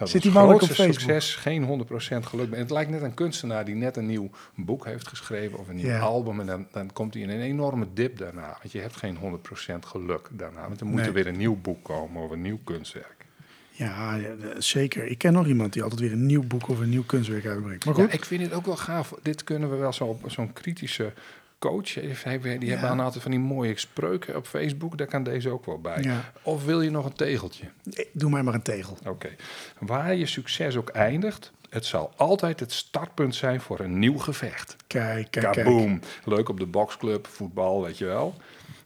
[0.00, 0.92] Dat Zit die man op Facebook?
[0.92, 2.56] succes, geen 100% geluk.
[2.56, 5.94] Het lijkt net een kunstenaar die net een nieuw boek heeft geschreven of een nieuw
[5.94, 6.40] album.
[6.40, 8.56] En dan, dan komt hij in een enorme dip daarna.
[8.60, 9.18] Want je hebt geen 100%
[9.86, 10.68] geluk daarna.
[10.68, 13.20] Want er moet er weer een nieuw boek komen of een nieuw kunstwerk.
[13.70, 14.18] Ja,
[14.58, 15.06] zeker.
[15.06, 17.84] Ik ken nog iemand die altijd weer een nieuw boek of een nieuw kunstwerk uitbrengt.
[17.84, 18.06] Maar goed.
[18.06, 19.14] Ja, ik vind het ook wel gaaf.
[19.22, 21.12] Dit kunnen we wel zo op zo'n kritische
[21.60, 21.92] coach.
[21.92, 24.98] Die hebben dan altijd van die mooie spreuken op Facebook.
[24.98, 26.20] Daar kan deze ook wel bij.
[26.42, 27.64] Of wil je nog een tegeltje?
[28.12, 28.96] doe mij maar een tegel.
[29.06, 29.28] Oké.
[29.78, 34.76] Waar je succes ook eindigt, het zal altijd het startpunt zijn voor een nieuw gevecht.
[34.86, 36.00] Kijk, kijk, Kaboom.
[36.24, 38.34] Leuk op de boxclub, voetbal, weet je wel.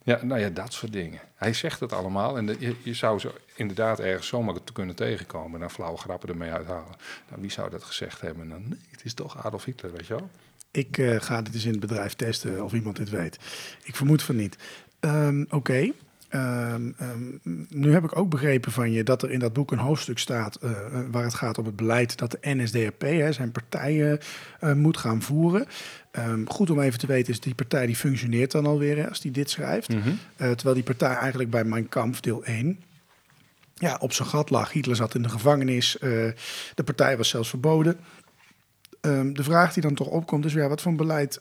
[0.02, 1.20] Ja, nou ja, dat soort dingen.
[1.34, 5.54] Hij zegt het allemaal en je, je, zou zo inderdaad ergens zomaar te kunnen tegenkomen
[5.54, 6.96] en dan flauwe grappen ermee uithalen.
[7.28, 8.48] Nou, wie zou dat gezegd hebben?
[8.48, 10.30] Dan, nee, het is toch Adolf Hitler, weet je wel?
[10.76, 13.38] Ik uh, ga dit eens in het bedrijf testen of iemand dit weet.
[13.82, 14.56] Ik vermoed van niet.
[15.00, 15.92] Um, Oké.
[16.28, 17.20] Ehm, ehm,
[17.68, 20.58] nu heb ik ook begrepen van je dat er in dat boek een hoofdstuk staat
[20.64, 20.70] uh,
[21.10, 24.18] waar het gaat om het beleid dat de NSDAP, hè, zijn partijen,
[24.60, 25.66] uh, moet gaan voeren.
[26.12, 29.20] Um, goed om even te weten is, die partij die functioneert dan alweer hè, als
[29.20, 29.88] die dit schrijft.
[29.88, 30.18] Mm -hmm.
[30.36, 32.80] terwijl die partij eigenlijk bij Mijn Kamp deel 1
[33.74, 34.72] ja, op zijn gat lag.
[34.72, 37.98] Hitler zat in de gevangenis, de partij was zelfs verboden.
[39.32, 41.40] De vraag die dan toch opkomt is, ja, wat voor beleid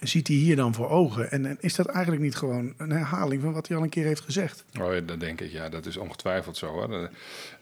[0.00, 1.30] ziet hij hier dan voor ogen?
[1.30, 4.20] En, is dat eigenlijk niet gewoon een herhaling van wat hij al een keer heeft
[4.20, 4.64] gezegd?
[4.80, 5.50] Oh dat denk ik.
[5.50, 6.66] Ja, dat is ongetwijfeld zo.
[6.66, 7.10] Hoor.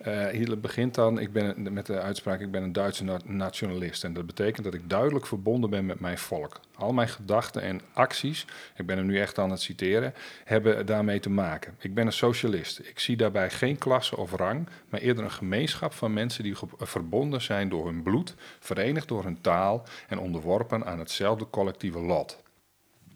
[0.06, 4.04] Uh, hier begint dan ik ben, met de uitspraak: ik ben een Duitse nationalist.
[4.04, 6.60] En dat betekent dat ik duidelijk verbonden ben met mijn volk.
[6.76, 11.20] Al mijn gedachten en acties, ik ben hem nu echt aan het citeren, hebben daarmee
[11.20, 11.76] te maken.
[11.78, 12.78] Ik ben een socialist.
[12.78, 17.42] Ik zie daarbij geen klasse of rang, maar eerder een gemeenschap van mensen die verbonden
[17.42, 22.42] zijn door hun bloed, verenigd door hun taal en onderworpen aan hetzelfde collectieve lot.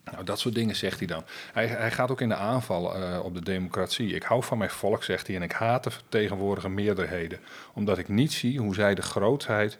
[0.04, 1.24] Nou, dat soort dingen zegt hij dan.
[1.52, 4.14] Hij, hij gaat ook in de aanval uh, op de democratie.
[4.14, 7.40] Ik hou van mijn volk, zegt hij, en ik haat de vertegenwoordige meerderheden,
[7.74, 9.78] omdat ik niet zie hoe zij de grootheid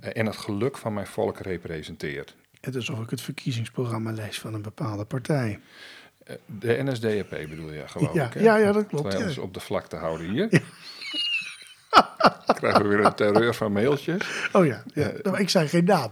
[0.00, 2.34] uh, en het geluk van mijn volk representeert.
[2.64, 5.60] Het is alsof ik het verkiezingsprogramma lees van een bepaalde partij.
[6.46, 8.40] De NSDAP bedoel je, geloof ja, ik.
[8.40, 9.16] Ja, ja, dat klopt.
[9.16, 10.48] Om ons op de vlakte houden hier.
[12.46, 12.54] Ja.
[12.54, 14.48] Krijgen we weer een terreur van mailtjes.
[14.52, 15.12] Oh ja, ja.
[15.22, 16.10] Nou, ik zei geen naam.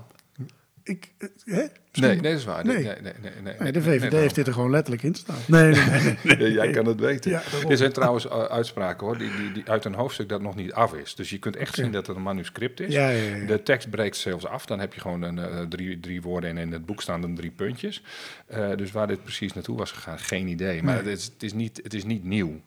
[0.84, 1.12] Ik,
[1.44, 1.64] hè?
[1.92, 2.64] Nee, nee, dat is waar.
[2.64, 5.36] Nee, nee, nee, nee, nee, de VVD heeft dit er gewoon letterlijk in staan.
[5.46, 6.52] Nee, nee, nee.
[6.60, 7.30] jij kan het weten.
[7.30, 10.72] Ja, er zijn trouwens uitspraken hoor, die, die, die uit een hoofdstuk dat nog niet
[10.72, 11.14] af is.
[11.14, 12.92] Dus je kunt echt zien dat het een manuscript is.
[12.92, 13.46] Ja, ja, ja.
[13.46, 14.66] De tekst breekt zelfs af.
[14.66, 17.34] Dan heb je gewoon een, uh, drie, drie woorden en in het boek staan dan
[17.34, 18.02] drie puntjes.
[18.54, 20.82] Uh, dus waar dit precies naartoe was gegaan, geen idee.
[20.82, 22.60] Maar het, is, het, is niet, het is niet nieuw.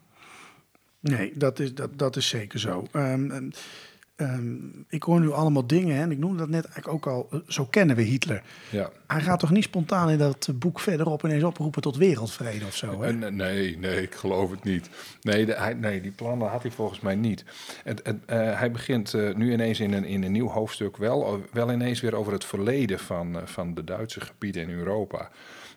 [1.00, 2.86] Nee, dat is, dat, dat is zeker zo.
[2.92, 3.52] Um,
[4.20, 7.28] Um, ik hoor nu allemaal dingen, hè, en ik noemde dat net eigenlijk ook al,
[7.30, 8.42] eh, zo kennen we Hitler.
[8.70, 8.90] Ja.
[9.06, 13.02] Hij gaat toch niet spontaan in dat boek verderop ineens oproepen tot wereldvrede of zo?
[13.02, 13.12] Hè?
[13.12, 14.90] Nee, nee, ik geloof het niet.
[15.22, 17.44] Nee, de, hij, nee die plannen had hij volgens mij niet.
[17.82, 21.44] Het, het, uh, hij begint uh, nu ineens in een, in een nieuw hoofdstuk wel,
[21.52, 25.30] wel ineens weer over het verleden van, uh, van de Duitse gebieden in Europa.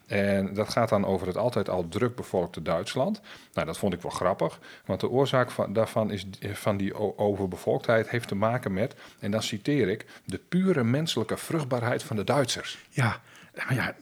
[0.09, 3.21] En dat gaat dan over het altijd al druk bevolkte Duitsland.
[3.53, 8.09] Nou, dat vond ik wel grappig, want de oorzaak van, daarvan is, van die overbevolktheid
[8.09, 12.77] heeft te maken met, en dan citeer ik, de pure menselijke vruchtbaarheid van de Duitsers.
[12.89, 13.21] Ja,
[13.55, 13.95] maar ja,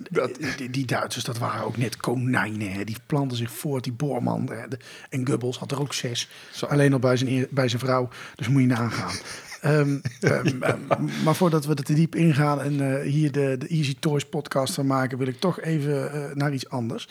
[0.57, 2.71] die, die Duitsers, dat waren ook net konijnen.
[2.71, 2.83] Hè.
[2.83, 4.49] Die planten zich voort, die Boorman.
[4.51, 4.65] Hè.
[5.09, 6.29] En Goebbels had er ook zes.
[6.51, 6.65] Zo.
[6.65, 8.09] Alleen al bij zijn, bij zijn vrouw.
[8.35, 9.15] Dus moet je nagaan.
[9.61, 13.67] Ehm, ehm, ehm, maar voordat we er te diep ingaan en eh, hier de, de
[13.67, 17.07] Easy Toys podcast van maken, wil ik toch even eh, naar iets anders.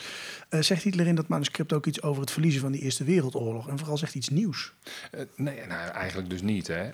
[0.49, 3.69] Eh, zegt Hitler in dat manuscript ook iets over het verliezen van die Eerste Wereldoorlog?
[3.69, 4.73] En vooral zegt iets nieuws.
[5.35, 6.67] Nee, nou, eigenlijk dus niet.
[6.67, 6.89] Hè.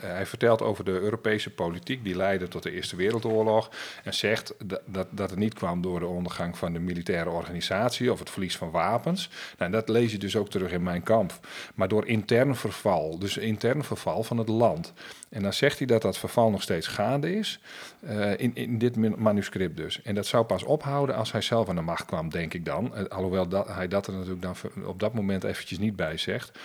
[0.00, 3.70] Hij vertelt over de Europese politiek die leidde tot de Eerste Wereldoorlog.
[4.04, 8.12] En zegt dat, dat, dat het niet kwam door de ondergang van de militaire organisatie
[8.12, 9.30] of het verlies van wapens.
[9.58, 11.46] Nou, dat lees je dus ook terug in mijn kamp.
[11.74, 14.91] Maar door intern verval, dus intern verval van het land.
[15.28, 17.60] En dan zegt hij dat dat verval nog steeds gaande is,
[18.00, 20.02] eh, in, in dit manuscript dus.
[20.02, 22.94] En dat zou pas ophouden als hij zelf aan de macht kwam, denk ik dan.
[22.94, 26.58] Eh, alhoewel dat, hij dat er natuurlijk dan op dat moment eventjes niet bij zegt.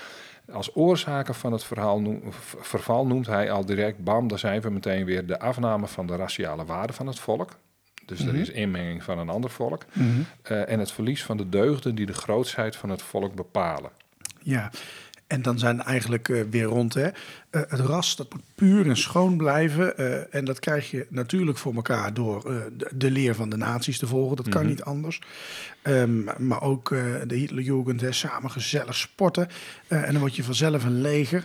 [0.51, 2.21] Als oorzaken van het verhaal noem-
[2.59, 6.15] verval noemt hij al direct, bam, daar zijn we meteen weer de afname van de
[6.15, 7.57] raciale waarden van het volk.
[8.05, 9.85] Dus er is inmenging van een ander volk.
[10.41, 13.91] Eh, en het verlies van de deugden die de grootsheid van het volk bepalen.
[14.41, 14.71] Ja,
[15.27, 16.93] en dan zijn eigenlijk eh, weer rond.
[16.93, 17.07] Hè.
[17.49, 19.97] Eh, het ras dat moet puur en schoon blijven.
[19.97, 22.43] eh, en dat krijg je natuurlijk voor elkaar door
[22.77, 24.35] de, de leer van de naties te volgen.
[24.35, 25.21] Dat kan niet anders.
[25.81, 26.89] Ehm, maar ook
[27.27, 29.47] de Hitlerjugend, hè, samen gezellig sporten.
[29.87, 31.43] En dan word je vanzelf een leger.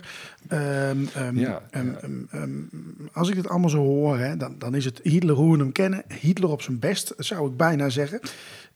[0.49, 0.93] Ja,
[1.33, 1.61] ja.
[1.69, 1.93] ehm,
[2.31, 2.49] ehm,
[3.11, 5.71] als ik het allemaal zo hoor, hè, dan, dan is het Hitler hoe we hem
[5.71, 6.03] kennen.
[6.07, 8.19] Hitler op zijn best, zou ik bijna zeggen.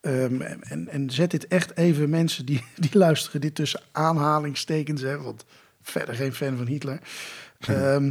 [0.00, 5.20] Ehm, en, en zet dit echt even mensen die, die luisteren, dit tussen aanhalingstekens, hè,
[5.22, 5.44] want
[5.82, 6.98] verder geen fan van Hitler.
[7.58, 8.10] Ehm,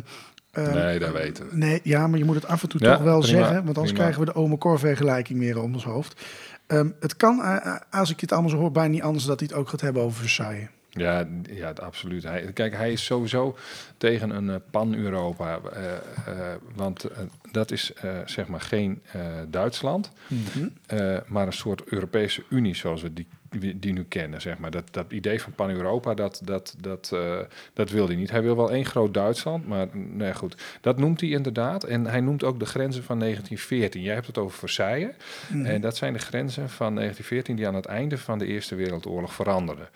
[0.51, 1.55] ehm, Nee, dat weten we.
[1.55, 3.67] Nee, ja, maar je moet het af en toe Ja, toch wel prima, zeggen, want
[3.67, 3.99] anders prima.
[3.99, 6.21] krijgen we de Ome Cor vergelijking weer om ons hoofd.
[6.67, 9.39] Ehm, het kan, eh, eh, als ik dit allemaal zo hoor, bijna niet anders dat
[9.39, 10.67] hij het ook gaat hebben over Versailles.
[10.97, 12.23] Ja, ja absoluut.
[12.23, 13.57] Hij, kijk, hij is sowieso
[13.97, 15.59] tegen een eh, pan-Europa.
[15.73, 17.05] eh, eh, want
[17.51, 17.93] dat is
[18.25, 19.01] zeg maar geen
[19.49, 20.11] Duitsland,
[20.85, 23.27] eh, maar een soort Europese Unie zoals we die,
[23.59, 24.41] die, nu kennen.
[24.41, 24.71] Zeg maar.
[24.71, 27.39] dat, dat idee van pan-Europa, dat, dat, dat, eh,
[27.73, 28.31] dat wil hij niet.
[28.31, 30.55] Hij wil wel één groot Duitsland, maar nee, goed.
[30.81, 31.83] Dat noemt hij inderdaad.
[31.83, 34.01] En hij noemt ook de grenzen van 1914.
[34.01, 35.13] Jij hebt het over Versailles.
[35.63, 39.33] En dat zijn de grenzen van 1914 die aan het einde van de Eerste Wereldoorlog
[39.33, 39.89] veranderden.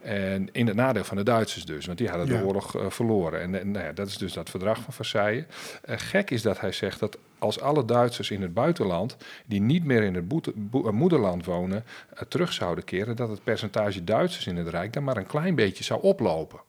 [0.00, 2.38] En in het nadeel van de Duitsers dus, want die hadden Ja.
[2.38, 3.40] de oorlog eh, verloren.
[3.40, 5.44] En, en nou ja, dat is dus dat verdrag van Versailles.
[5.82, 9.84] Eh, gek is dat hij zegt dat als alle Duitsers in het buitenland, die niet
[9.84, 14.56] meer in het eh, moederland wonen, eh, terug zouden keren, dat het percentage Duitsers in
[14.56, 16.60] het Rijk dan maar een klein beetje zou oplopen.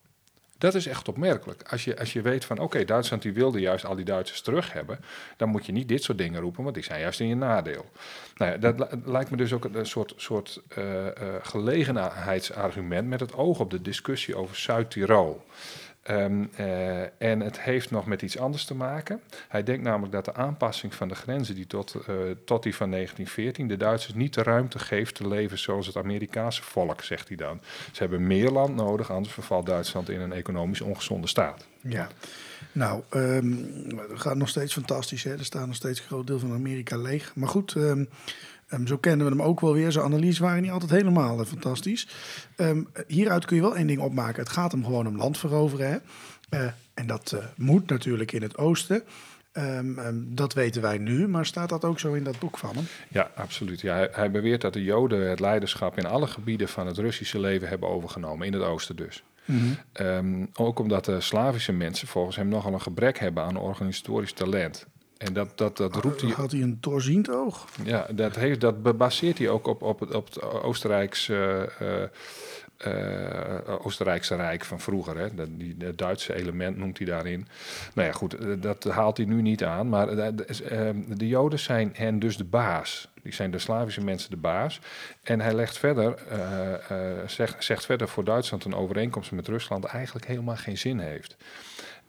[0.58, 1.64] Dat is echt opmerkelijk.
[1.70, 4.74] Als je, als je weet van, oké, Duitsland die wilde juist al die Duitsers terug
[4.74, 5.00] hebben,
[5.38, 7.86] dan moet je niet dit soort dingen roepen, want die zijn juist in je nadeel.
[8.36, 10.84] Nou ja, dat li- lijkt me dus ook een soort, soort eh,
[11.42, 15.42] gelegenheidsargument met het oog op de discussie over Zuid-Tirol.
[16.04, 19.22] Ehm, eh, en het heeft nog met iets anders te maken.
[19.48, 22.90] Hij denkt namelijk dat de aanpassing van de grenzen die tot, eh, tot die van
[22.90, 27.38] 1914 de Duitsers niet de ruimte geeft te leven zoals het Amerikaanse volk, zegt hij
[27.38, 27.62] dan.
[27.92, 31.68] Ze hebben meer land nodig, anders vervalt Duitsland in een economisch ongezonde staat.
[31.82, 32.08] Ja.
[32.72, 33.54] Nou, ehm,
[34.10, 35.24] het gaat nog steeds fantastisch.
[35.24, 35.32] Hè?
[35.38, 37.36] Er staat nog steeds een groot deel van Amerika leeg.
[37.36, 38.06] Maar goed, ehm,
[38.74, 39.92] ehm, zo kennen we hem ook wel weer.
[39.92, 42.08] Zijn analyses waren niet altijd helemaal eh, fantastisch.
[42.56, 44.44] Ehm, hieruit kun je wel één ding opmaken.
[44.44, 45.90] Het gaat hem gewoon om land veroveren.
[45.90, 45.98] Hè?
[46.50, 49.04] Eh, en dat eh, moet natuurlijk in het oosten.
[49.52, 52.86] Ehm, dat weten wij nu, maar staat dat ook zo in dat boek van hem?
[53.10, 53.82] Ja, absoluut.
[53.82, 57.40] Ja, hij, hij beweert dat de Joden het leiderschap in alle gebieden van het Russische
[57.40, 59.24] leven hebben overgenomen, in het oosten dus.
[59.92, 64.88] Ehm, ook omdat de Slavische mensen volgens hem nogal een gebrek hebben aan organisatorisch talent.
[65.24, 67.68] En dat, dat, dat roept hij Had hij een doorziend oog?
[67.84, 72.04] Ja, dat, heeft, dat baseert hij ook op, op, het, op het Oostenrijkse, eh,
[72.84, 75.18] eh, eh, Oostenrijkse Rijk van vroeger.
[75.18, 75.36] Hè.
[75.36, 77.48] Dat, die, het Duitse element noemt hij daarin.
[77.94, 79.90] Nou ja, goed, dat haalt hij nu niet aan.
[79.90, 83.08] Maar eh, de, de Joden zijn hen dus de baas.
[83.22, 84.80] Die zijn de Slavische mensen de baas.
[85.24, 86.20] En hij legt verder,
[87.28, 91.36] zegt, zegt verder voor Duitsland een overeenkomst met Rusland eigenlijk helemaal geen zin heeft.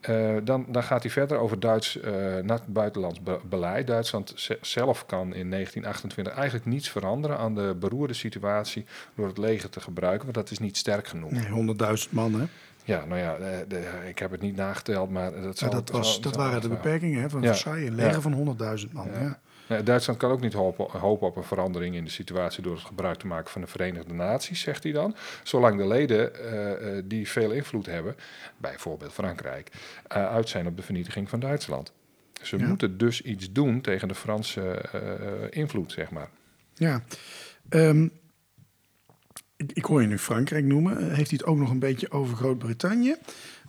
[0.07, 2.13] Eh, dan, dan gaat hij verder over Duits eh,
[2.43, 3.87] na- buitenlands be- beleid.
[3.87, 9.39] Duitsland ze- zelf kan in 1928 eigenlijk niets veranderen aan de beroerde situatie door het
[9.39, 11.31] leger te gebruiken, want dat is niet sterk genoeg.
[11.31, 11.49] Nee,
[12.07, 12.45] 100.000 man, hè?
[12.85, 15.91] Ja, nou ja, de, de- ik heb het niet nageteld, maar dat, Ja, zal, dat,
[15.91, 17.47] was, zal- dat zal- waren de beperkingen hè, van Ja.
[17.49, 17.89] Versailles.
[17.89, 18.21] Een leger Ja.
[18.21, 19.09] van 100.000 man.
[19.21, 19.39] Ja.
[19.85, 23.19] Duitsland kan ook niet hopen, hopen op een verandering in de situatie door het gebruik
[23.19, 25.17] te maken van de Verenigde Naties, zegt hij dan.
[25.43, 28.17] Zolang de leden eh, eh, die veel invloed hebben,
[28.57, 29.71] bijvoorbeeld Frankrijk,
[30.09, 31.93] eh, uit zijn op de vernietiging van Duitsland.
[32.43, 32.67] Ze Ja.
[32.67, 34.85] moeten dus iets doen tegen de Franse
[35.51, 36.29] invloed, zeg maar.
[36.75, 37.05] Ja.
[37.69, 38.09] Ehm,
[39.57, 40.97] ik, hoor je nu Frankrijk noemen.
[41.15, 43.17] Heeft hij het ook nog een beetje over Groot-Brittannië?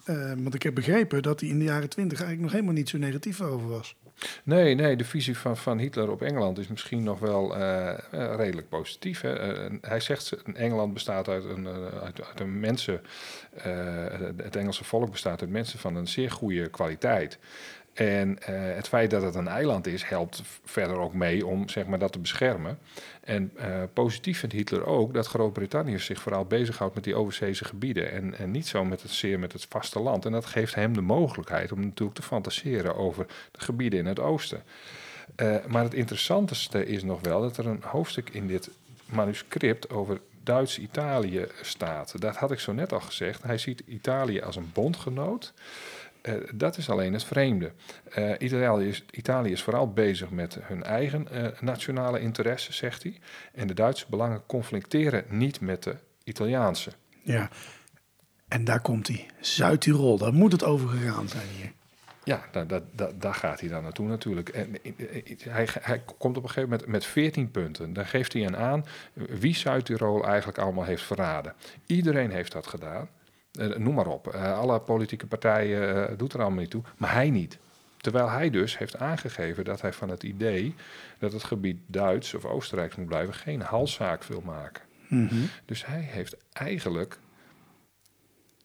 [0.05, 2.89] Eh, want ik heb begrepen dat hij in de jaren twintig eigenlijk nog helemaal niet
[2.89, 3.95] zo negatief over was.
[4.43, 7.97] Nee, nee, de visie van, van Hitler op Engeland is misschien nog wel eh, eh,
[8.11, 9.21] redelijk positief.
[9.21, 9.33] Hè?
[9.33, 11.67] Eh, hij zegt, Engeland bestaat uit een,
[12.03, 13.01] uit, uit een mensen,
[14.38, 17.38] het Engelse volk bestaat uit mensen van een zeer goede kwaliteit.
[17.95, 21.86] En eh, het feit dat het een eiland is, helpt verder ook mee om zeg
[21.86, 22.79] maar, dat te beschermen.
[23.23, 28.12] En eh, positief vindt Hitler ook dat Groot-Brittannië zich vooral bezighoudt met die overzeese gebieden.
[28.12, 30.25] En, en niet zo met het, zeer met het vasteland.
[30.25, 34.19] En dat geeft hem de mogelijkheid om natuurlijk te fantaseren over de gebieden in het
[34.19, 34.63] oosten.
[35.36, 38.69] Eh, maar het interessantste is nog wel dat er een hoofdstuk in dit
[39.05, 42.21] manuscript over Duits-Italië staat.
[42.21, 43.43] Dat had ik zo net al gezegd.
[43.43, 45.53] Hij ziet Italië als een bondgenoot.
[46.25, 47.71] Eh, dat is alleen het vreemde.
[48.11, 53.19] Eh, Italië, is, Italië is vooral bezig met hun eigen eh, nationale interessen, zegt hij.
[53.53, 56.91] En de Duitse belangen conflicteren niet met de Italiaanse.
[57.23, 57.49] Ja.
[58.47, 59.25] En daar komt hij.
[59.39, 61.71] Zuid-Tirol, daar moet het over gegaan zijn hier.
[62.23, 62.81] Ja, daar,
[63.19, 64.49] daar, gaat hij dan naartoe natuurlijk.
[64.49, 64.75] En
[65.49, 67.93] hij, hij komt op een gegeven moment met 14 punten.
[67.93, 71.53] Dan geeft hij een aan wie Zuid-Tirol eigenlijk allemaal heeft verraden.
[71.85, 73.09] Iedereen heeft dat gedaan.
[73.57, 74.27] Eh, noem maar op.
[74.27, 77.57] Eh, alle politieke partijen doet er allemaal niet toe, maar hij niet.
[77.97, 80.75] Terwijl hij dus heeft aangegeven dat hij van het idee
[81.19, 84.83] dat het gebied Duits of Oostenrijks moet blijven geen halszaak wil maken.
[85.07, 85.49] Mm -hmm.
[85.65, 87.19] Dus hij heeft eigenlijk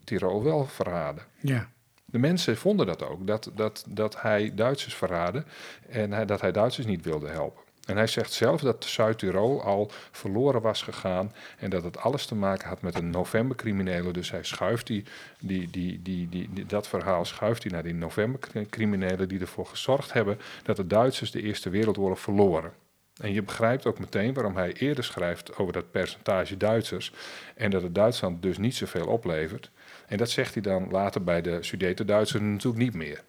[0.04, 1.22] Tirol wel verraden.
[1.40, 1.68] Ja.
[2.04, 5.44] De mensen vonden dat ook, dat, dat, dat hij Duitsers verraadde
[5.88, 7.62] en hij, dat hij Duitsers niet wilde helpen.
[7.90, 12.34] En hij zegt zelf dat Zuid-Tirol al verloren was gegaan en dat het alles te
[12.34, 14.12] maken had met een novembercriminelen.
[14.12, 15.04] Dus hij schuift die,
[15.40, 20.38] die, die, die, die, dat verhaal schuift hij naar die novembercriminelen die ervoor gezorgd hebben
[20.62, 22.72] dat de Duitsers de Eerste Wereldoorlog verloren.
[23.20, 27.12] En je begrijpt ook meteen waarom hij eerder schrijft over dat percentage Duitsers
[27.54, 29.70] en dat het Duitsland dus niet zoveel oplevert.
[30.06, 33.22] En dat zegt hij dan later bij de Sudeten-Duitsers natuurlijk niet meer.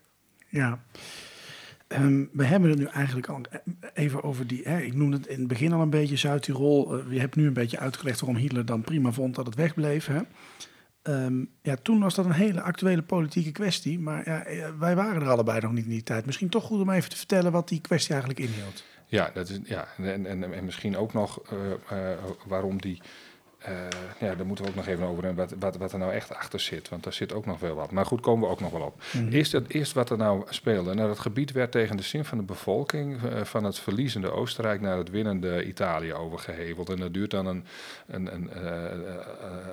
[0.47, 0.83] Ja.
[1.93, 3.41] Um, we hebben het nu eigenlijk al
[3.93, 4.61] even over die.
[4.63, 6.97] Hè, ik noemde het in het begin al een beetje Zuid-Tirol.
[6.97, 10.07] Uh, je hebt nu een beetje uitgelegd waarom Hitler dan prima vond dat het wegbleef.
[10.07, 10.19] Hè?
[11.03, 13.99] Um, ja, toen was dat een hele actuele politieke kwestie.
[13.99, 16.25] Maar ja, wij waren er allebei nog niet in die tijd.
[16.25, 18.83] Misschien toch goed om even te vertellen wat die kwestie eigenlijk inhield.
[19.05, 22.11] Ja, dat is, ja en, en, en misschien ook nog uh,
[22.47, 23.01] waarom die.
[23.69, 23.75] Uh,
[24.19, 26.35] ja, daar moeten we ook nog even over hebben wat, wat, wat, er nou echt
[26.35, 26.89] achter zit.
[26.89, 27.91] Want daar zit ook nog wel wat.
[27.91, 29.03] Maar goed, komen we ook nog wel op.
[29.13, 29.31] Mm -hmm.
[29.31, 30.93] eerst, eerst wat er nou speelde.
[30.93, 34.81] Nou, het gebied werd tegen de zin van de bevolking uh, van het verliezende Oostenrijk
[34.81, 36.89] naar het winnende Italië overgeheveld.
[36.89, 37.65] En dat duurt dan een,
[38.07, 38.83] een, een uh,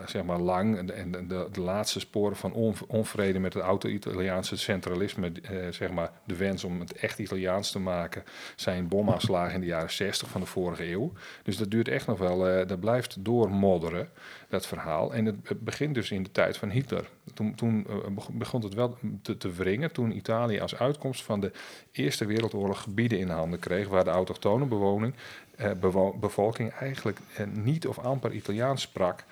[0.06, 0.76] zeg maar lang.
[0.76, 5.32] En, en de, de, laatste sporen van on, onvrede met het oude-Italiaanse centralisme,
[5.70, 8.24] zeg maar de wens om het echt Italiaans te maken,
[8.56, 11.12] zijn bomaanslagen in de jaren 60 van de vorige eeuw.
[11.42, 13.24] Dus dat duurt echt nog wel, dat blijft
[14.48, 15.14] dat verhaal.
[15.14, 17.08] En het begint dus in de tijd van Hitler.
[17.34, 17.86] Toen, toen
[18.32, 21.52] begon het wel te, te wringen toen Italië als uitkomst van de
[21.92, 24.66] Eerste Wereldoorlog gebieden in handen kreeg waar de autochtone
[25.58, 25.70] eh,
[26.20, 29.24] bevolking eigenlijk eh, niet of amper Italiaans sprak.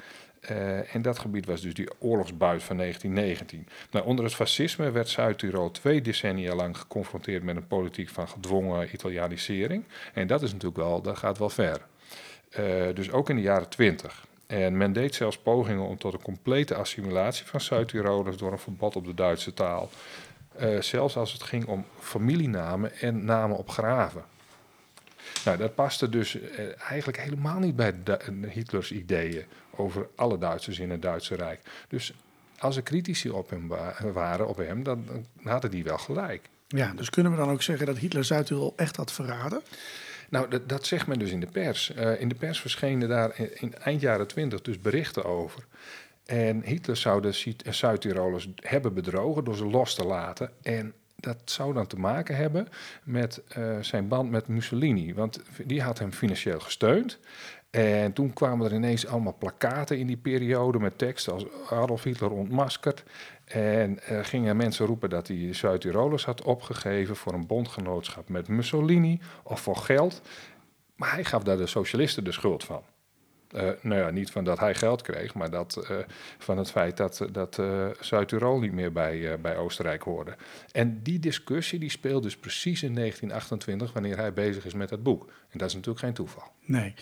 [0.51, 3.69] Uh, en dat gebied was dus die oorlogsbuit van 1919.
[3.91, 8.95] Nou, onder het fascisme werd Zuid-Tirol twee decennia lang geconfronteerd met een politiek van gedwongen
[8.95, 9.85] Italianisering.
[10.13, 11.81] En dat is natuurlijk wel, dat gaat wel ver.
[12.95, 14.26] Dus ook in de jaren 20.
[14.47, 18.97] En men deed zelfs pogingen om tot een complete assimilatie van Zuid-Tirolers door een verbod
[18.97, 19.91] op de Duitse taal.
[20.61, 24.25] Uh, zelfs als het ging om familienamen en namen op graven.
[25.45, 26.43] Nou, dat paste dus uh,
[26.89, 31.61] eigenlijk helemaal niet bij de, Hitlers ideeën over alle Duitsers in het Duitse Rijk.
[31.89, 32.13] Dus
[32.59, 36.49] als er critici op hem wa waren, op hem, dan, dan hadden die wel gelijk.
[36.69, 39.63] Ja, dus kunnen we dan ook zeggen dat Hitler Zuid-Tirol echt had verraden?
[40.31, 41.93] Nou, dat, dat, zegt men dus in de pers.
[41.97, 45.67] Uh, in de pers verschenen daar in, in, eind jaren twintig dus berichten over.
[46.27, 50.51] En Hitler zou de Zuid-Tirolers hebben bedrogen door ze los te laten.
[50.63, 52.69] En dat zou dan te maken hebben
[53.05, 55.15] met uh, zijn band met Mussolini.
[55.15, 57.19] Want die had hem financieel gesteund.
[57.71, 62.31] En toen kwamen er ineens allemaal plakaten in die periode met teksten als Adolf Hitler
[62.31, 63.03] ontmaskerd.
[63.47, 69.21] En uh, gingen mensen roepen dat hij Zuid-Tirolers had opgegeven voor een bondgenootschap met Mussolini
[69.43, 70.23] of voor geld.
[70.97, 72.83] Maar hij gaf daar de socialisten de schuld van.
[73.55, 75.97] Uh, nou ja, niet van dat hij geld kreeg, maar dat, uh,
[76.39, 77.61] van het feit dat, dat
[78.01, 80.37] Zuid-Tirol niet meer bij, bij Oostenrijk hoorde.
[80.73, 85.03] En die discussie die speelt dus precies in 1928, wanneer hij bezig is met dat
[85.03, 85.33] boek.
[85.51, 86.53] En dat is natuurlijk geen toeval.
[86.65, 86.95] Nee.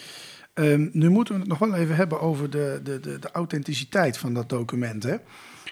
[0.54, 4.18] Um, nu moeten we het nog wel even hebben over de, de, de, de authenticiteit
[4.18, 5.02] van dat document.
[5.02, 5.16] Hè?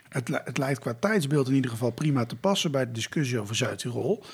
[0.08, 3.54] Het, het, lijkt qua tijdsbeeld in ieder geval prima te passen bij de discussie over
[3.54, 4.24] Zuid-Tirol.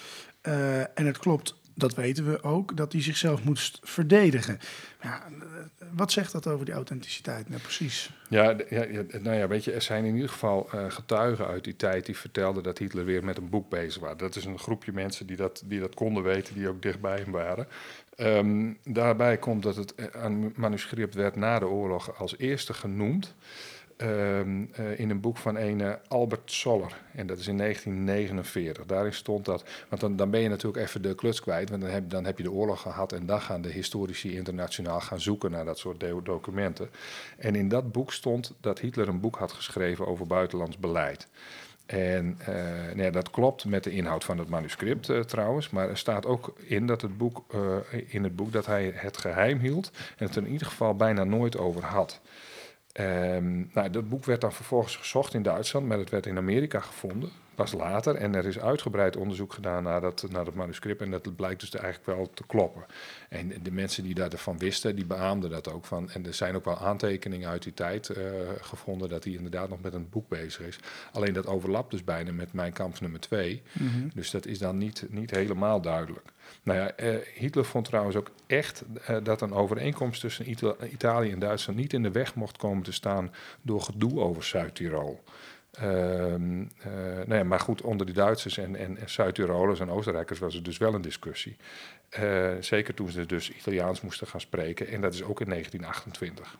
[0.42, 4.58] Uh, en het klopt dat weten we ook, dat hij zichzelf moest verdedigen.
[5.02, 7.48] Ja, eh, wat zegt dat over die authenticiteit?
[7.48, 8.10] Nou, precies.
[8.28, 8.84] Ja, ja,
[9.20, 12.16] nou ja, weet je, er zijn in ieder geval eh, getuigen uit die tijd die
[12.16, 14.16] vertelden dat Hitler weer met een boek bezig was.
[14.16, 17.32] Dat is een groepje mensen die dat, die dat konden weten, die ook dichtbij hem
[17.32, 17.66] waren.
[18.16, 23.34] Ehm, daarbij komt dat het eh, manuscript werd na de oorlog als eerste genoemd.
[23.98, 27.00] Ehm, eh, in een boek van een Albert Soller.
[27.14, 28.86] En dat is in 1949.
[28.86, 29.64] Daarin stond dat.
[29.88, 31.70] Want dan, ben je natuurlijk even de kluts kwijt.
[31.70, 33.12] Want dan heb, dan heb je de oorlog gehad.
[33.12, 36.90] En dan gaan de historici internationaal gaan zoeken naar dat soort do- documenten.
[37.38, 41.28] En in dat boek stond dat Hitler een boek had geschreven over buitenlands beleid.
[41.86, 45.70] En eh, nou ja, dat klopt met de inhoud van het manuscript eh, trouwens.
[45.70, 47.44] Maar er staat ook in, dat het boek,
[48.06, 49.90] in het boek dat hij het geheim hield.
[50.16, 52.20] En het er in ieder geval bijna nooit over had.
[52.98, 56.80] Ehm, nou, dat boek werd dan vervolgens gezocht in Duitsland, maar het werd in Amerika
[56.80, 58.14] gevonden, pas later.
[58.14, 61.70] En er is uitgebreid onderzoek gedaan naar dat, naar dat manuscript en dat blijkt dus
[61.74, 62.84] eigenlijk wel te kloppen.
[63.28, 65.84] En de mensen die daarvan wisten, die beaamden dat ook.
[65.84, 68.24] Van, en er zijn ook wel aantekeningen uit die tijd eh,
[68.60, 70.78] gevonden dat hij inderdaad nog met een boek bezig is.
[71.12, 73.62] Alleen dat overlapt dus bijna met Mijn Kamp nummer 2.
[74.14, 76.26] Dus dat is dan niet, niet helemaal duidelijk.
[76.62, 81.30] Nou ja, eh, Hitler vond trouwens ook echt eh, dat een overeenkomst tussen Ita- Italië
[81.30, 83.32] en Duitsland niet in de weg mocht komen te staan
[83.62, 85.22] door gedoe over Zuid-Tirol.
[85.80, 86.92] Ehm, eh,
[87.26, 90.62] nou ja, maar goed, onder die Duitsers en, en, en Zuid-Tirolers en Oostenrijkers was er
[90.62, 91.56] dus wel een discussie.
[92.08, 94.88] Eh, zeker toen ze dus Italiaans moesten gaan spreken.
[94.88, 96.56] En dat is ook in 1928.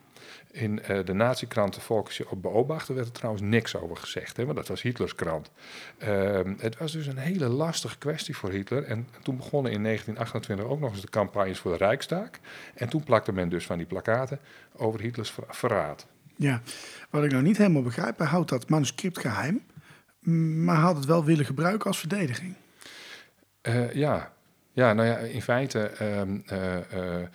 [0.51, 4.37] In eh, de nazi-krant de Volksje op Beobachter werd er trouwens niks over gezegd.
[4.37, 5.51] Hè, want dat was Hitlers krant.
[5.99, 8.85] Ehm, het was dus een hele lastige kwestie voor Hitler.
[8.85, 12.29] En toen begonnen in 1928 ook nog eens de campagnes voor de Rijksdag.
[12.75, 14.41] En toen plakte men dus van die plakaten
[14.77, 16.07] over Hitlers ver- verraad.
[16.39, 16.63] Ja,
[17.11, 19.63] wat ik nou niet helemaal begrijp, hij houdt dat manuscript geheim,
[20.65, 22.55] maar had het wel willen gebruiken als verdediging.
[23.61, 24.33] Eh, ja.
[24.73, 27.29] ja, nou ja, in feite ehm, eh, eh,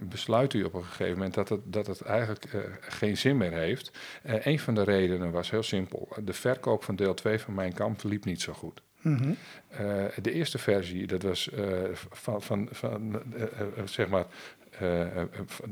[0.00, 2.46] besluit u op een gegeven moment dat het, dat het eigenlijk
[2.80, 3.90] geen zin meer heeft.
[4.22, 6.08] Een van de redenen was heel simpel.
[6.22, 8.82] De verkoop van deel 2 van Mijn Kamp liep niet zo goed.
[9.00, 9.32] Mhm.
[10.22, 11.50] De eerste versie, dat was
[12.10, 13.22] van, van, van
[13.84, 14.26] zeg maar,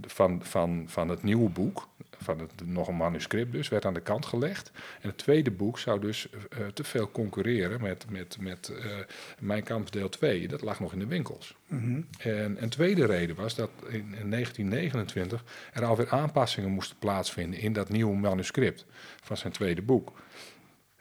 [0.07, 1.88] van, van, van het nieuwe boek,
[2.22, 4.70] van het, nog een manuscript dus, werd aan de kant gelegd.
[5.00, 8.96] En het tweede boek zou dus eh, te veel concurreren met, met, met eh,
[9.38, 10.48] Mijn Kamp deel 2.
[10.48, 11.57] Dat lag nog in de winkels.
[11.66, 12.00] Mhm.
[12.18, 17.72] En een tweede reden was dat in, in 1929 er alweer aanpassingen moesten plaatsvinden in
[17.72, 18.84] dat nieuwe manuscript
[19.22, 20.12] van zijn tweede boek.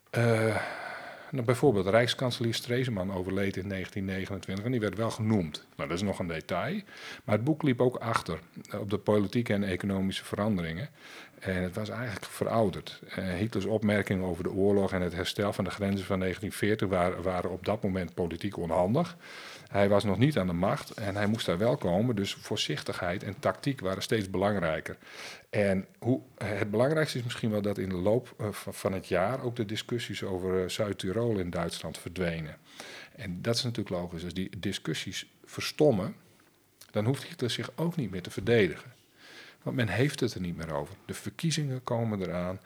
[0.10, 0.56] Eh,
[1.32, 5.66] nou, bijvoorbeeld Rijkskanselier Stresemann overleed in 1929 en die werd wel genoemd.
[5.76, 6.82] Nou, dat is nog een detail.
[7.24, 10.90] Maar het boek liep ook achter eh, op de politieke en economische veranderingen.
[11.40, 13.02] En het was eigenlijk verouderd.
[13.10, 17.24] Eh, Hitlers opmerkingen over de oorlog en het herstel van de grenzen van 1940 waren,
[17.24, 19.18] waren op dat moment politiek onhandig.
[19.72, 22.16] Hij was nog niet aan de macht en hij moest daar wel komen.
[22.16, 24.98] Dus voorzichtigheid en tactiek waren steeds belangrijker.
[25.50, 29.44] En hoe, het belangrijkste is misschien wel dat in de loop eh, van- het jaar
[29.44, 32.58] ook de discussies over eh, Zuid-Tirol in Duitsland verdwenen.
[33.16, 34.24] En dat is natuurlijk logisch.
[34.24, 36.16] Als die discussies verstommen,
[36.92, 38.94] dan hoeft Hitler zich ook niet meer te verdedigen.
[39.62, 40.96] Want men heeft het er niet meer over.
[41.06, 42.60] De verkiezingen komen eraan.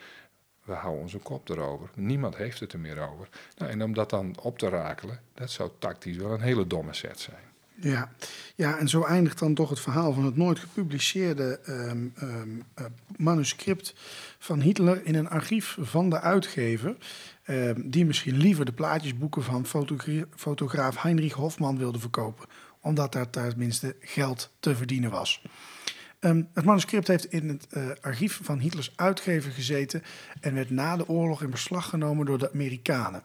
[0.66, 1.90] We houden onze kop erover.
[1.96, 3.30] Niemand heeft het er meer over.
[3.58, 6.94] Nou, en om dat dan op te rakelen, dat zou tactisch wel een hele domme
[6.94, 7.44] set zijn.
[7.80, 8.12] Ja.
[8.56, 12.86] ja, en zo eindigt dan toch het verhaal van het nooit gepubliceerde ehm, ehm, eh,
[13.18, 13.94] manuscript
[14.40, 16.96] van Hitler in een archief van de uitgever.
[17.44, 22.48] ehm, die misschien liever de plaatjesboeken van fotogra- fotograaf Heinrich Hofman wilde verkopen,
[22.80, 25.42] omdat daar tenminste geld te verdienen was.
[26.20, 30.04] Ehm, het manuscript heeft in het eh, archief van Hitlers uitgever gezeten
[30.42, 33.24] en werd na de oorlog in beslag genomen door de Amerikanen.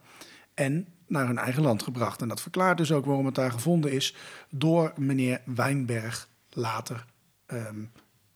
[0.54, 2.20] En naar hun eigen land gebracht.
[2.22, 4.14] En dat verklaart dus ook waarom het daar gevonden is
[4.50, 7.04] door meneer Wijnberg later.
[7.46, 7.74] ehm,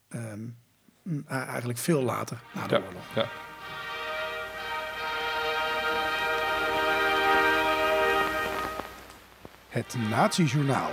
[0.08, 0.40] ehm,
[1.26, 3.14] eigenlijk veel later na de Ja, oorlog.
[3.14, 3.28] ja.
[9.68, 10.90] Het Nazi-journaal.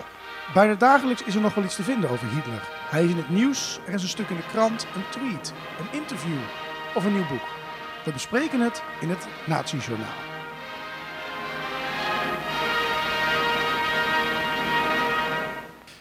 [0.54, 2.70] Bijna dagelijks is er nog wel iets te vinden over Hitler.
[2.92, 6.00] Hij is in het nieuws, er is een stuk in de krant, een tweet, een
[6.00, 6.38] interview
[6.96, 7.48] of een nieuw boek.
[8.06, 10.14] We bespreken het in het Nazi-journaal.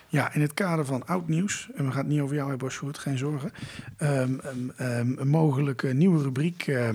[0.09, 2.70] Ja, in het kader van oud nieuws, en we gaan het niet over jou hebben,
[2.70, 3.53] Sjoerd, geen zorgen.
[3.97, 6.88] Ehm, ehm, ehm, een mogelijke nieuwe rubriek eh,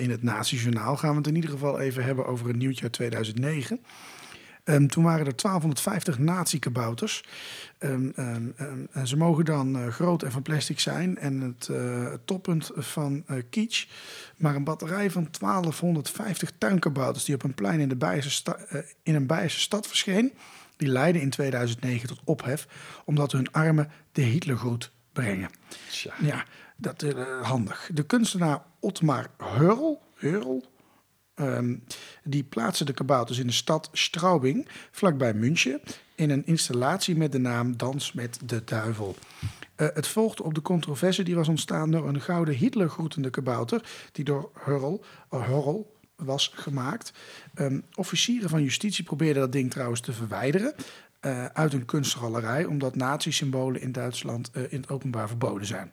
[0.00, 2.92] in het Nazi-journaal gaan we het in ieder geval even hebben over een nieuwtje uit
[2.92, 3.80] 2009.
[4.64, 7.24] Ehm, toen waren er 1250 nazi-kabouters.
[7.78, 8.48] Ehm, ehm,
[8.90, 11.18] en ze mogen dan eh, groot en van plastic zijn.
[11.18, 13.86] En het eh, toppunt van eh kitsch.
[14.36, 17.24] Maar een batterij van 1250 tuinkabouters...
[17.24, 17.96] die op een plein in, de
[19.02, 20.32] in een Beierse stad verscheen...
[20.76, 22.66] Die leidden in 2009 tot ophef
[23.04, 25.50] omdat hun armen de Hitlergroet brengen.
[25.90, 26.14] Tja.
[26.20, 26.44] Ja,
[26.76, 27.90] dat is handig.
[27.94, 30.69] De kunstenaar Otmar Hurl, Hurl
[31.40, 31.76] ehm,
[32.24, 35.80] die plaatste de kabouters in de stad Straubing, vlakbij München,
[36.14, 39.16] in een installatie met de naam Dans met de Duivel.
[39.74, 43.82] Eh, het volgde op de controverse die was ontstaan door een gouden Hitler-groetende kabouter,
[44.12, 47.12] die door Hurl, Hurl was gemaakt.
[47.54, 50.74] Ehm, officieren van justitie probeerden dat ding trouwens te verwijderen
[51.20, 55.92] eh, uit een kunstgalerij, omdat nazi-symbolen in Duitsland eh, in het openbaar verboden zijn.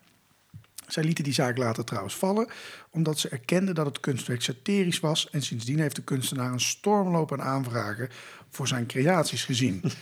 [0.88, 2.48] Zij lieten die zaak later trouwens vallen,
[2.90, 5.30] omdat ze erkenden dat het kunstwerk satirisch was.
[5.30, 8.08] En sindsdien heeft de kunstenaar een stormloop aan aanvragen
[8.50, 9.82] voor zijn creaties gezien.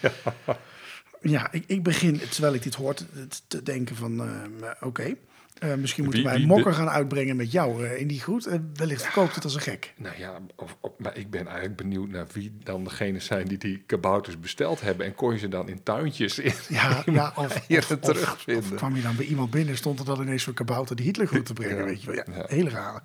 [1.21, 3.05] Ja, ik, ik begin, terwijl ik dit hoor, te,
[3.49, 5.17] te denken van, eh, oké,
[5.59, 8.47] eh, misschien moeten Wie- wij wie mokker gaan uitbrengen met jou eh, in die groet.
[8.47, 9.93] En wellicht verkoopt het als een gek.
[9.97, 13.59] Nou ja, of, of- maar ik ben eigenlijk benieuwd naar wie dan degene zijn die
[13.59, 15.07] die kabouters besteld hebben.
[15.07, 18.73] En kon je ze dan in tuintjes in, Ja, ja of, of, terugvinden?
[18.73, 21.05] of kwam je dan bij iemand binnen en stond er dan ineens zo'n kabouter die
[21.05, 22.35] Hitler goed te brengen, Ja, weet je wel.
[22.37, 22.45] Ja.
[22.47, 23.03] Heel raar.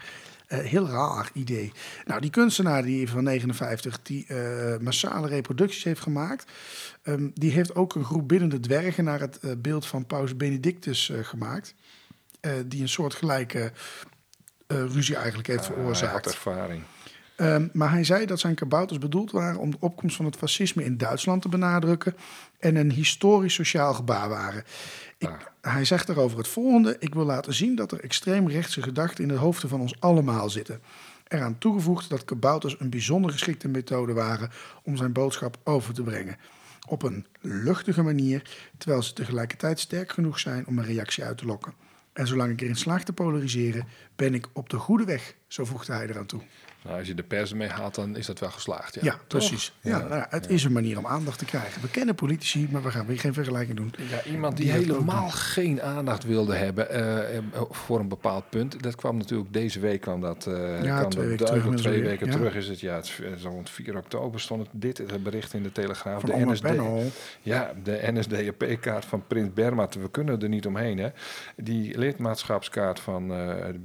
[0.47, 1.71] Eh, heel raar idee.
[2.05, 6.51] Nou, die kunstenaar die van 59 die eh, massale reproducties heeft gemaakt,
[7.03, 10.37] ehm, die heeft ook een groep binnen de dwergen naar het eh, beeld van Paus
[10.37, 11.73] Benedictus eh, gemaakt.
[12.41, 13.71] Eh, die een soort gelijke
[14.67, 16.25] eh, ruzie eigenlijk heeft Hij had veroorzaakt.
[16.25, 16.83] ervaring.
[17.35, 20.83] Ehm, maar hij zei dat zijn kabouters bedoeld waren om de opkomst van het fascisme
[20.83, 22.15] in Duitsland te benadrukken
[22.59, 24.63] en een historisch sociaal gebaar waren.
[25.17, 25.29] Ik,
[25.61, 29.35] Hij zegt daarover het volgende: Ik wil laten zien dat er extreemrechtse gedachten in de
[29.35, 30.81] hoofden van ons allemaal zitten.
[31.27, 34.49] Eraan toegevoegd dat kabouters een bijzonder geschikte methode waren
[34.83, 36.37] om zijn boodschap over te brengen.
[36.87, 41.45] Op een luchtige manier, terwijl ze tegelijkertijd sterk genoeg zijn om een reactie uit te
[41.45, 41.73] lokken.
[42.13, 45.93] En zolang ik erin slaag te polariseren, ben ik op de goede weg, zo voegde
[45.93, 46.41] hij eraan toe.
[46.83, 48.97] Nou, als je de pers mee haalt, dan is dat wel geslaagd.
[49.01, 49.73] Ja, precies.
[49.81, 51.81] Ja, nou het is een manier om aandacht te krijgen.
[51.81, 53.93] We kennen politici, maar we gaan weer geen vergelijking doen.
[54.09, 58.83] Ja, iemand die, helemaal geen aandacht wilde hebben eh, eh, voor een bepaald punt.
[58.83, 62.29] Dat kwam natuurlijk deze week, kwam dat, eh Ja, kwam twee weken terug Twee weken
[62.29, 62.79] terug is het.
[62.79, 66.21] Ja, het is, rond 4 oktober stond het, dit het bericht in de Telegraaf.
[66.21, 67.01] Van de NSD, Benno.
[67.41, 69.95] ja, de NSDAP-kaart van Prins Bernhard.
[69.95, 70.97] We kunnen er niet omheen.
[70.97, 71.09] Hè.
[71.55, 73.33] Die lidmaatschapskaart van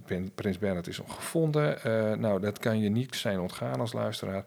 [0.05, 1.79] Prin- Prins Bernhard is gevonden.
[2.21, 4.45] Nou, dat kan je niet zijn ontgaan als luisteraar.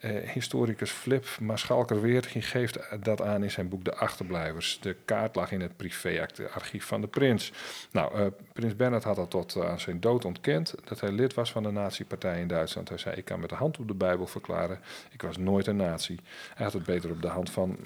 [0.00, 4.78] Eh, historicus Flip Maschalker-Weert geeft dat aan in zijn boek De Achterblijvers.
[4.80, 7.52] De kaart lag in het privéarchief van de prins.
[7.90, 10.74] Nou, eh, Prins Bernhard had dat tot eh, aan zijn dood ontkend...
[10.84, 12.88] dat hij lid was van de nazi-partij in Duitsland.
[12.88, 14.80] Hij zei, ik kan met de hand op de Bijbel verklaren...
[15.10, 16.18] ik was nooit een nazi.
[16.54, 17.76] Hij had het beter op de hand van,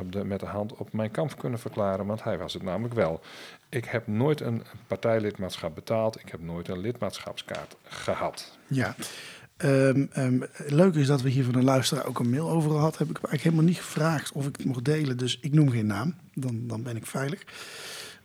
[0.00, 2.06] op de, met de hand op mijn kamp kunnen verklaren...
[2.06, 3.20] want hij was het namelijk wel.
[3.68, 6.20] Ik heb nooit een partijlidmaatschap betaald.
[6.20, 8.58] Ik heb nooit een lidmaatschapskaart gehad.
[8.66, 8.94] Ja.
[9.62, 12.98] Ehm, ehm, leuk is dat we hier van een luisteraar ook een mail over gehad.
[12.98, 15.16] Heb ik hem eigenlijk helemaal niet gevraagd of ik het mocht delen.
[15.16, 16.14] Dus ik noem geen naam.
[16.34, 17.44] Dan, dan ben ik veilig.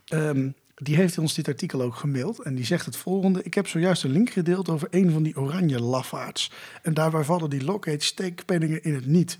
[0.04, 2.42] Ehm, die heeft ons dit artikel ook gemaild.
[2.42, 3.42] En die zegt het volgende.
[3.42, 6.50] Ik heb zojuist een link gedeeld over een van die oranje lafaards.
[6.82, 9.38] En daarbij vallen die Lockheed steekpenningen in het niet.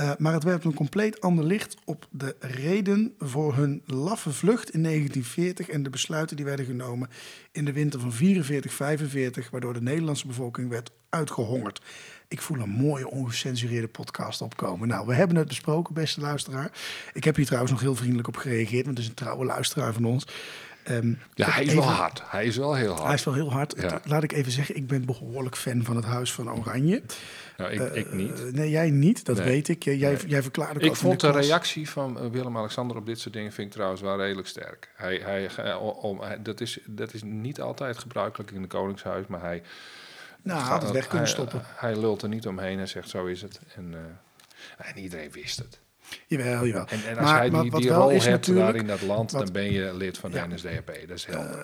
[0.00, 4.70] Uh, maar het werpt een compleet ander licht op de reden voor hun laffe vlucht
[4.70, 7.08] in 1940 en de besluiten die werden genomen
[7.52, 11.80] in de winter van 44-45, waardoor de Nederlandse bevolking werd uitgehongerd.
[12.28, 14.88] Ik voel een mooie ongecensureerde podcast opkomen.
[14.88, 16.70] Nou, we hebben het besproken, beste luisteraar.
[17.12, 19.92] Ik heb hier trouwens nog heel vriendelijk op gereageerd, want het is een trouwe luisteraar
[19.92, 20.26] van ons.
[20.90, 22.22] Um, ja, hij is even, wel hard.
[22.24, 23.04] Hij is wel heel hard.
[23.04, 23.74] Hij is wel heel hard.
[23.80, 24.00] Ja.
[24.04, 27.02] Laat ik even zeggen, ik ben behoorlijk fan van het Huis van Oranje.
[27.56, 28.52] Nou, ik, uh, ik niet.
[28.52, 29.46] nee, jij niet, dat Nee.
[29.46, 29.82] weet ik.
[29.84, 30.26] Jij, Nee.
[30.26, 33.72] jij verklaarde Ik vond de, reactie van uh, Willem-Alexander op dit soort dingen vind ik
[33.72, 34.90] trouwens wel redelijk sterk.
[34.96, 39.26] Hij, hij, hij- om, hij- dat, is, dat is niet altijd gebruikelijk in het Koningshuis,
[39.26, 39.62] maar hij...
[40.42, 41.62] Nou, had het weg kunnen hij, stoppen.
[41.64, 43.60] Hij lult er niet omheen en zegt zo is het.
[43.76, 45.78] En, uh, en iedereen wist het.
[46.26, 46.86] Jawel, jawel.
[46.88, 49.42] En, en als Maar- hij die, die rol is hebt daar in dat land, wat-
[49.44, 50.46] dan ben je lid van de Ja.
[50.46, 50.86] NSDAP.
[51.06, 51.58] Dat is helder.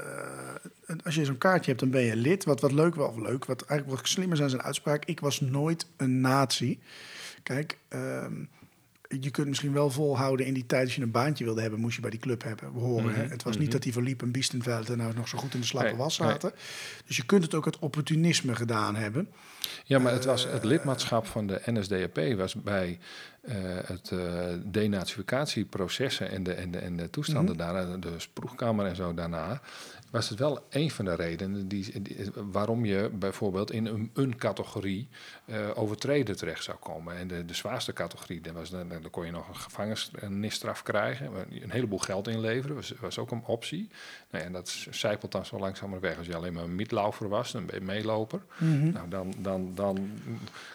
[0.86, 2.44] Eh, als je zo'n kaartje hebt, dan ben je lid.
[2.44, 3.44] Wat, wat leuk, wel of leuk.
[3.44, 5.04] Wat eigenlijk wat slimmer zijn zijn uitspraak.
[5.04, 6.80] Ik was nooit een nazi.
[7.42, 8.32] Kijk, ehm,
[9.20, 10.84] je kunt misschien wel volhouden in die tijd...
[10.84, 12.72] als je een baantje wilde hebben, moest je bij die club hebben.
[12.72, 13.04] We horen.
[13.10, 13.72] Mhm, Het was niet mhm.
[13.72, 14.90] dat die verliep en Biestenveld...
[14.90, 16.28] en nou nog zo goed in de slappe Nee, was nee.
[16.28, 16.52] zaten.
[17.06, 19.28] Dus je kunt het ook uit opportunisme gedaan hebben.
[19.84, 22.98] Ja, maar het, was, Eh, het lidmaatschap van de NSDAP was bij
[23.40, 23.54] eh,
[23.84, 27.64] het eh denatificatieprocessen en de, en de, en de toestanden Mhm.
[27.64, 29.60] daarna, de sproegkamer en zo daarna,
[30.10, 34.36] was het wel een van de redenen die, die- waarom je bijvoorbeeld in een, een
[34.36, 35.08] categorie
[35.74, 37.16] overtreden terecht zou komen.
[37.16, 41.30] En de, de zwaarste categorie, daar, was, dan, dan kon je nog een gevangenisstraf krijgen,
[41.62, 43.88] een heleboel geld inleveren, was, was ook een optie.
[44.30, 46.18] Nou, ja, en dat zijpelt dan zo langzaam maar weg.
[46.18, 48.40] Als je alleen maar een mietlaufer was, dan ben je meeloper.
[48.92, 50.10] Nou, dan, dan, dan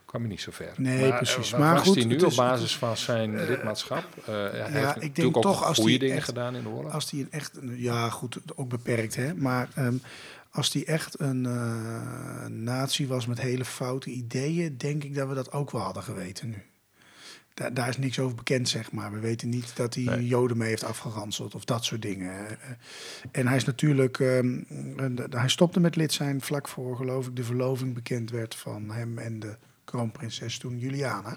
[0.05, 0.73] kwam je niet zo ver.
[0.77, 1.53] Nee, Maar, precies.
[1.53, 4.03] eh, Maar was goed, hij nu het op is- basis basis van zijn lidmaatschap.
[4.19, 6.55] Uh, hij ja, heeft ik natuurlijk denk ook toch als goede hij dingen echt- gedaan
[6.55, 6.93] in de oorlog.
[6.93, 9.95] Als die een echt, ja goed, ook beperkt hè, maar ehm,
[10.51, 15.33] als die echt een eh natie was met hele foute ideeën, denk ik dat we
[15.33, 16.63] dat ook wel hadden geweten nu.
[17.55, 19.11] Daar, daar is niks over bekend, zeg maar.
[19.11, 20.27] We weten niet dat hij Nee.
[20.27, 22.47] Joden mee heeft afgeranseld of dat soort dingen.
[22.49, 22.55] Eh,
[23.31, 24.59] En hij is natuurlijk, ehm,
[24.97, 28.89] eh, hij stopte met lid zijn vlak voor, geloof ik, de verloving bekend werd van
[28.91, 31.35] hem en de kroonprinses toen Juliana.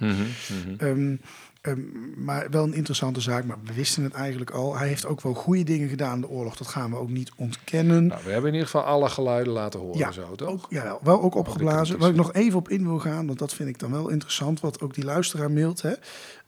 [0.79, 1.17] Ehm,
[1.61, 1.81] ehm,
[2.25, 4.77] maar wel een interessante zaak, maar we wisten het eigenlijk al.
[4.77, 7.33] Hij heeft ook wel goede dingen gedaan in de oorlog, dat gaan we ook niet
[7.37, 8.07] ontkennen.
[8.07, 10.49] Nou, we hebben in ieder geval alle geluiden laten horen, ja, zo, toch?
[10.49, 11.99] ook, ja, wel ook opgeblazen.
[11.99, 14.61] Waar ik nog even op in wil gaan, want dat vind ik dan wel interessant,
[14.61, 15.83] wat ook die luisteraar mailt.
[15.83, 15.93] Hè.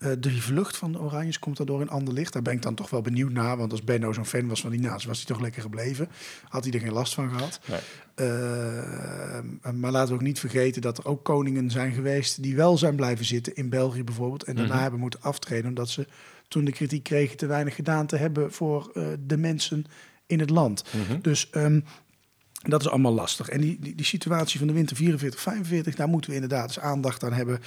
[0.00, 2.32] Eh, de vlucht van de Oranjes komt daardoor in ander licht.
[2.32, 4.70] Daar ben ik dan toch wel benieuwd naar, want als Benno zo'n fan was van
[4.70, 6.08] die naast, was hij toch lekker gebleven.
[6.48, 7.60] Had hij er geen last van gehad.
[7.68, 7.80] Nee.
[8.14, 12.78] Eh, maar laten we ook niet vergeten dat er ook koningen zijn geweest die wel
[12.78, 14.82] zijn blijven zitten, in België bijvoorbeeld, en daarna Mhm.
[14.82, 16.06] hebben moeten aftreden omdat ze
[16.48, 19.84] toen de kritiek kregen te weinig gedaan te hebben voor eh, de mensen
[20.26, 20.84] in het land.
[21.08, 21.20] Mhm.
[21.20, 21.80] Dus ehm,
[22.62, 23.48] dat is allemaal lastig.
[23.48, 27.24] En die, die, die situatie van de winter 44-45, daar moeten we inderdaad eens aandacht
[27.24, 27.60] aan hebben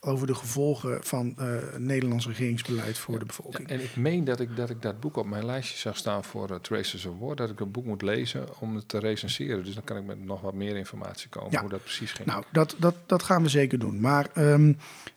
[0.00, 1.46] over de gevolgen van eh
[1.76, 3.68] Nederlands regeringsbeleid voor de bevolking.
[3.68, 6.50] En ik meen dat ik, dat ik dat boek op mijn lijstje zag staan voor
[6.50, 7.36] uh, Traces of War.
[7.36, 9.64] Dat ik dat boek moet lezen om het te recenseren.
[9.64, 11.60] Dus dan kan ik met nog wat meer informatie komen Ja.
[11.60, 12.28] hoe dat precies ging.
[12.28, 14.00] Nou, dat, dat, dat gaan we zeker doen.
[14.00, 14.72] Maar ehm,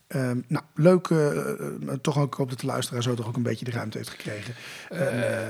[0.07, 1.39] ehm, nou, leuk, eh,
[2.01, 4.55] toch ook op dat de luisteraar zo toch ook een beetje de ruimte heeft gekregen.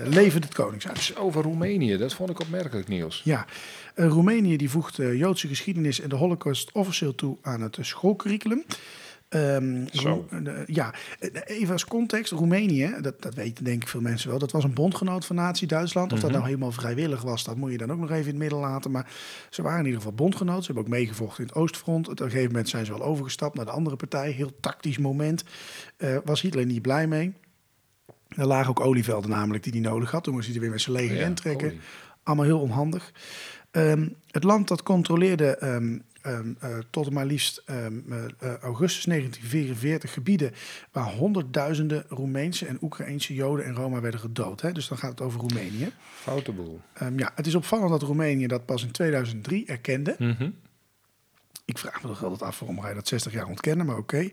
[0.10, 1.16] Leven het Koningshuis.
[1.16, 3.22] Over Roemenië, dat vond ik opmerkelijk, Niels.
[3.24, 3.46] Ja,
[3.96, 8.64] Roemenië die voegt Joodse geschiedenis en de Holocaust officieel toe aan het schoolcurriculum.
[9.34, 10.28] Ehm, Zo.
[10.30, 12.32] Eh, ja, eh, even als context.
[12.32, 16.12] Roemenië, dat, dat weten denk ik veel mensen wel, dat was een bondgenoot van Nazi-Duitsland.
[16.14, 16.38] Of dat Mhm.
[16.38, 18.92] nou helemaal vrijwillig was, dat moet je dan ook nog even in het midden laten.
[18.92, 19.12] Maar
[19.50, 20.60] ze waren in ieder geval bondgenoot.
[20.60, 22.10] Ze hebben ook meegevochten in het Oostfront.
[22.10, 24.32] Op een gegeven moment zijn ze wel overgestapt naar de andere partij.
[24.32, 25.44] Heel tactisch moment.
[25.98, 27.34] Eh, was Hitler niet blij mee.
[28.28, 30.24] Er lagen ook olievelden namelijk die hij nodig had.
[30.24, 31.74] Toen moest hij er weer met zijn leger Ja, intrekken.
[32.24, 33.12] Allemaal heel onhandig.
[33.72, 39.06] Ehm, het land dat controleerde ehm, ehm, eh, tot maar liefst ehm, eh, eh, augustus
[39.06, 40.52] 1944 gebieden
[40.92, 44.62] waar honderdduizenden Roemeense en Oekraïnse Joden en Roma werden gedood.
[44.62, 44.72] Hè?
[44.72, 45.92] Dus dan gaat het over Roemenië.
[46.14, 46.82] Foute boel.
[46.94, 50.16] Ehm, ja, het is opvallend dat Roemenië dat pas in 2003 erkende.
[50.20, 50.50] Mhm.
[51.66, 54.30] Ik vraag me toch altijd af waarom ga je dat 60 jaar ontkennen, maar oké.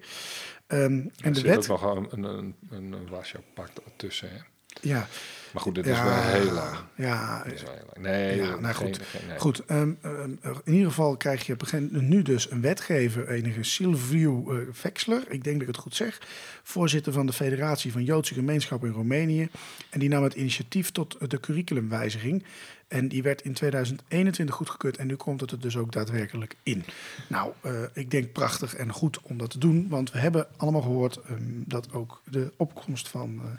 [0.66, 4.30] En Er de zit wet, ook nog een, een, een, een, een Warschau-pact tussen.
[4.30, 4.36] Hè?
[4.80, 5.09] ja,
[5.53, 6.76] Maar goed, dit is ja, wel heel lang.
[6.94, 8.07] Ja, Dit is wel heel lang.
[8.07, 8.98] Nee, Ja, nou goed.
[9.03, 9.38] geen- nee.
[9.38, 10.30] Goed, ehm, ehm,
[10.64, 15.44] in ieder geval krijg je begin, nu dus een wetgever, enige Silviu eh, Vexler, ik
[15.44, 16.20] denk dat ik het goed zeg,
[16.62, 19.48] voorzitter van de Federatie van Joodse Gemeenschappen in Roemenië.
[19.90, 22.44] En die nam het initiatief tot de curriculumwijziging.
[22.88, 26.84] En die werd in 2021 goedgekeurd en nu komt het er dus ook daadwerkelijk in.
[27.28, 30.80] Nou, eh, ik denk prachtig en goed om dat te doen, want we hebben allemaal
[30.82, 33.51] gehoord ehm, dat ook de opkomst van eh,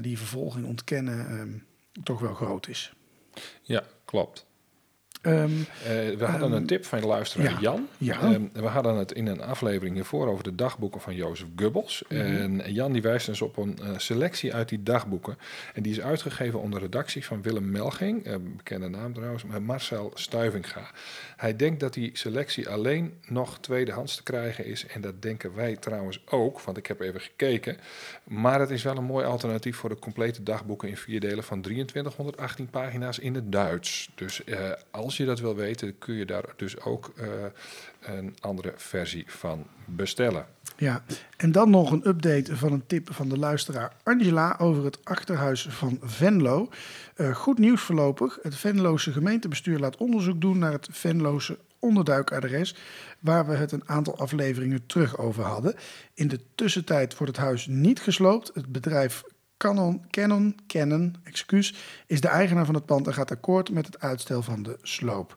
[0.00, 1.58] die vervolging ontkennen ehm,
[2.02, 2.92] toch wel groot is.
[3.62, 4.46] Ja, klopt.
[5.24, 5.50] Ehm,
[5.84, 7.58] Eh, we hadden een tip van de luisteraar ja.
[7.60, 7.88] Jan.
[7.98, 8.20] Ja.
[8.20, 12.04] Ehm, we hadden het in een aflevering hiervoor over de dagboeken van Jozef Goebbels.
[12.08, 12.20] Mhm.
[12.20, 15.38] En Jan die wijst ons op een eh, selectie uit die dagboeken.
[15.74, 20.10] En die is uitgegeven onder redactie van Willem Melging, een bekende naam trouwens, maar Marcel
[20.14, 20.90] Stuivinga.
[21.36, 24.86] Hij denkt dat die selectie alleen nog tweedehands te krijgen is.
[24.86, 27.76] En dat denken wij trouwens ook, want ik heb even gekeken.
[28.24, 31.60] Maar het is wel een mooi alternatief voor de complete dagboeken in vier delen van
[31.60, 34.10] 2318 pagina's in het Duits.
[34.14, 34.58] Dus eh,
[35.14, 37.26] als je dat wil weten, kun je daar dus ook eh,
[38.00, 40.46] een andere versie van bestellen.
[40.76, 41.04] Ja,
[41.36, 45.66] en dan nog een update van een tip van de luisteraar Angela over het achterhuis
[45.70, 46.68] van Venlo.
[47.14, 48.38] Eh, goed nieuws voorlopig.
[48.42, 52.76] Het Venloze gemeentebestuur laat onderzoek doen naar het Venloze onderduikadres,
[53.20, 55.74] waar we het een aantal afleveringen terug over hadden.
[56.14, 58.50] In de tussentijd wordt het huis niet gesloopt.
[58.54, 59.22] Het bedrijf
[59.56, 61.74] Canon, Canon, Canon, excuus,
[62.06, 65.36] is de eigenaar van het pand en gaat akkoord met het uitstel van de sloop.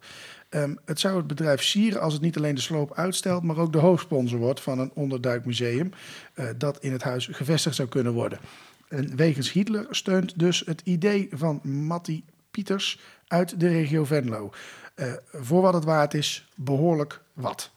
[0.49, 3.72] Ehm, het zou het bedrijf sieren als het niet alleen de sloop uitstelt, maar ook
[3.72, 5.91] de hoofdsponsor wordt van een onderduikmuseum
[6.34, 8.39] eh, dat in het huis gevestigd zou kunnen worden.
[8.88, 14.51] En wegens Hitler steunt dus het idee van Matti Pieters uit de regio Venlo.
[14.95, 17.72] Eh, voor wat het waard is, behoorlijk wat.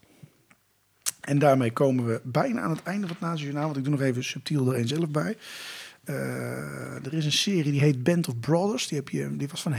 [1.20, 4.02] En daarmee komen we bijna aan het einde van het nationaal, want ik doe nog
[4.02, 5.36] even subtiel er een zelf bij.
[6.04, 6.14] Eh,
[7.06, 8.88] er is een serie die heet Band of Brothers.
[8.88, 9.72] Die, heb je, die was van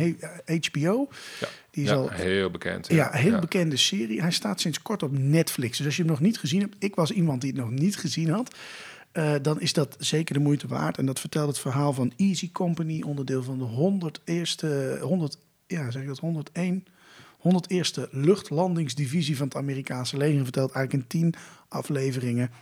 [0.45, 1.07] HBO.
[1.39, 2.87] Ja, Die is ja, al heel bekend.
[2.87, 3.39] ja, heel Ja.
[3.39, 4.21] bekende serie.
[4.21, 5.77] Hij staat sinds kort op Netflix.
[5.77, 7.97] Dus als je hem nog niet gezien hebt, ik was iemand die het nog niet
[7.97, 8.55] gezien had,
[9.11, 10.97] eh, dan is dat zeker de moeite waard.
[10.97, 16.01] En dat vertelt het verhaal van Easy Company, onderdeel van de 101ste, 100, ja, zeg
[16.01, 16.85] ik dat, 101,
[17.37, 20.43] 101ste luchtlandingsdivisie van het Amerikaanse leger.
[20.43, 21.33] Vertelt eigenlijk in tien
[21.67, 22.55] afleveringen eh,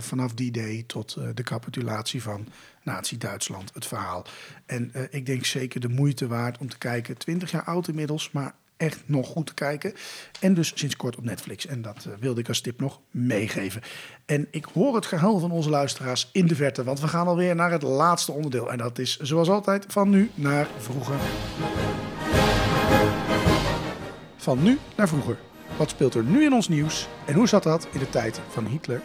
[0.00, 2.46] vanaf die day tot eh, de capitulatie van
[2.82, 4.26] Nazi-Duitsland, het verhaal.
[4.66, 7.16] En eh, ik denk zeker de moeite waard om te kijken.
[7.18, 9.94] 20 jaar oud inmiddels, maar echt nog goed te kijken.
[10.40, 11.66] En dus sinds kort op Netflix.
[11.66, 13.82] En dat eh, wilde ik als tip nog meegeven.
[14.26, 17.54] En ik hoor het gehuil van onze luisteraars in de verte, want we gaan alweer
[17.54, 18.70] naar het laatste onderdeel.
[18.72, 21.16] En dat is zoals altijd van nu naar vroeger.
[24.36, 25.38] Van nu naar vroeger.
[25.76, 28.66] Wat speelt er nu in ons nieuws en hoe zat dat in de tijd van
[28.66, 29.02] Hitler?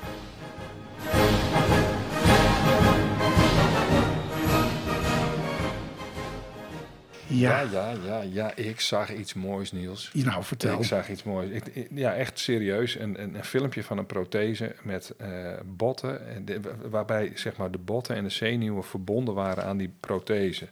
[7.30, 8.56] Ja, Ja, ja, ja, ja.
[8.56, 10.12] Ik zag iets moois, Niels.
[10.14, 10.78] nou vertel.
[10.80, 11.50] Ik zag iets moois.
[11.50, 12.96] Ik, ik- ja, echt serieus.
[13.00, 16.28] Een, een, een filmpje van een prothese met eh, botten.
[16.28, 20.68] En de- waarbij zeg maar, de botten en de zenuwen verbonden waren aan die prothese.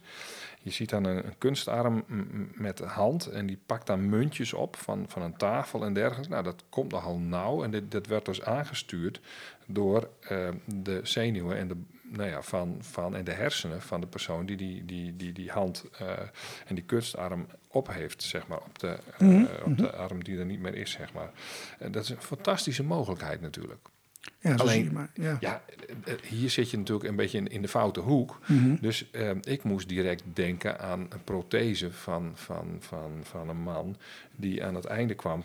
[0.62, 2.04] Je ziet dan een, een kunstarm
[2.54, 6.30] met de hand en die pakt dan muntjes op van, van een tafel en dergelijke.
[6.30, 9.20] Nou, dat komt nogal nauw en dit, dat werd dus aangestuurd
[9.66, 14.06] door eh, de zenuwen en de, nou ja, van, van, en de hersenen van de
[14.06, 16.08] persoon die die, die, die, die hand eh,
[16.66, 20.38] en die kunstarm op heeft, zeg maar, op de, eh, Mhm, op de arm die
[20.38, 21.30] er niet meer is, zeg maar.
[21.78, 23.88] En dat is een fantastische mogelijkheid natuurlijk.
[24.40, 25.10] Ja, Alleen- maar.
[25.14, 25.36] Ja.
[25.40, 25.62] Ja,
[26.04, 28.38] eh, eh, hier zit je natuurlijk een beetje in, in de foute hoek.
[28.46, 28.76] Mhm.
[28.80, 33.96] Dus eh, ik moest direct denken aan een prothese van, van, van, van een man
[34.36, 35.44] die aan het einde kwam,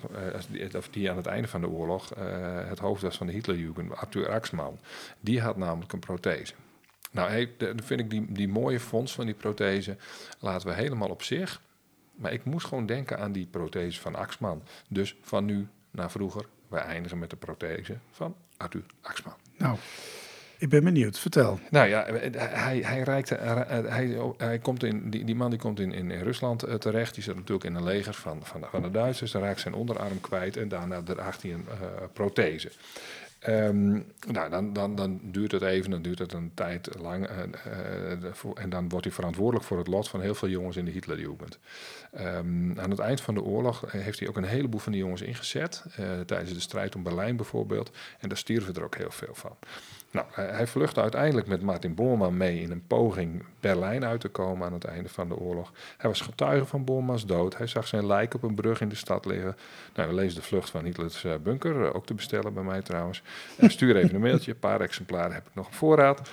[0.51, 3.33] eh, of die aan het einde van de oorlog eh, het hoofd was van de
[3.33, 4.79] Hitlerjugend, Arthur Axman.
[5.19, 6.53] Die had namelijk een prothese.
[7.11, 9.97] Nou, hey, dan vind ik die, die mooie fonds van die prothese
[10.39, 11.61] laten we helemaal op zich.
[12.15, 14.63] Maar ik moest gewoon denken aan die prothese van Axman.
[14.89, 19.33] Dus van nu naar vroeger, wij eindigen met de prothese van Arthur Axman.
[19.57, 19.77] Nou,
[20.57, 21.19] ik ben benieuwd.
[21.19, 21.59] Vertel.
[21.69, 22.05] Nou ja,
[22.35, 26.11] hij, hij, reikte, hij, hij, hij komt in, die, die man die komt in, in
[26.11, 27.13] Rusland eh, terecht.
[27.13, 29.31] Die zit natuurlijk in een leger van, van, van de Duitsers.
[29.31, 32.71] Dan raakt zijn onderarm kwijt en daarna draagt hij een eh, prothese.
[33.41, 33.91] Ehm,
[34.27, 37.27] nou, dan, dan, dan duurt het even, dan duurt het een tijd lang.
[37.27, 40.49] En, eh, de- voor- en dan wordt hij verantwoordelijk voor het lot van heel veel
[40.49, 41.59] jongens in de Hitlerjugend.
[42.11, 45.01] Ehm, aan het eind van de oorlog eh, heeft hij ook een heleboel van die
[45.01, 45.85] jongens ingezet.
[45.95, 47.91] eh, tijdens de strijd om Berlijn bijvoorbeeld.
[48.19, 49.57] En daar stierven er ook heel veel van.
[50.11, 54.67] Nou, hij vluchtte uiteindelijk met Martin Bormann mee in een poging Berlijn uit te komen
[54.67, 55.71] aan het einde van de oorlog.
[55.97, 57.57] Hij was getuige van Bormanns dood.
[57.57, 59.57] Hij zag zijn lijk op een brug in de stad liggen.
[59.95, 62.81] Nou, we lezen de vlucht van Hitlers eh, bunker, eh, ook te bestellen bij mij
[62.81, 63.21] trouwens.
[63.57, 66.29] Eh, stuur even een mailtje, een paar exemplaren heb ik nog op voorraad.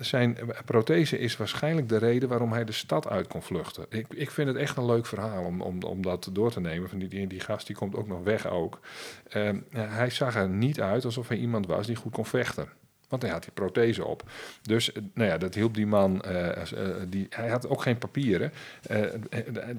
[0.00, 3.86] Zijn prothese is waarschijnlijk de reden waarom hij de stad uit kon vluchten.
[3.88, 6.88] Ik, ik vind het echt een leuk verhaal om, om, om dat door te nemen.
[6.88, 8.80] Van die, die, gast die komt ook nog weg ook.
[9.72, 12.68] Hij zag er niet uit alsof hij iemand was die goed kon vechten.
[13.08, 14.22] Want hij had die prothese op.
[14.62, 16.20] Dus eh, nou ja, dat hielp die man.
[16.20, 18.52] eh, eh, die, hij had ook geen papieren.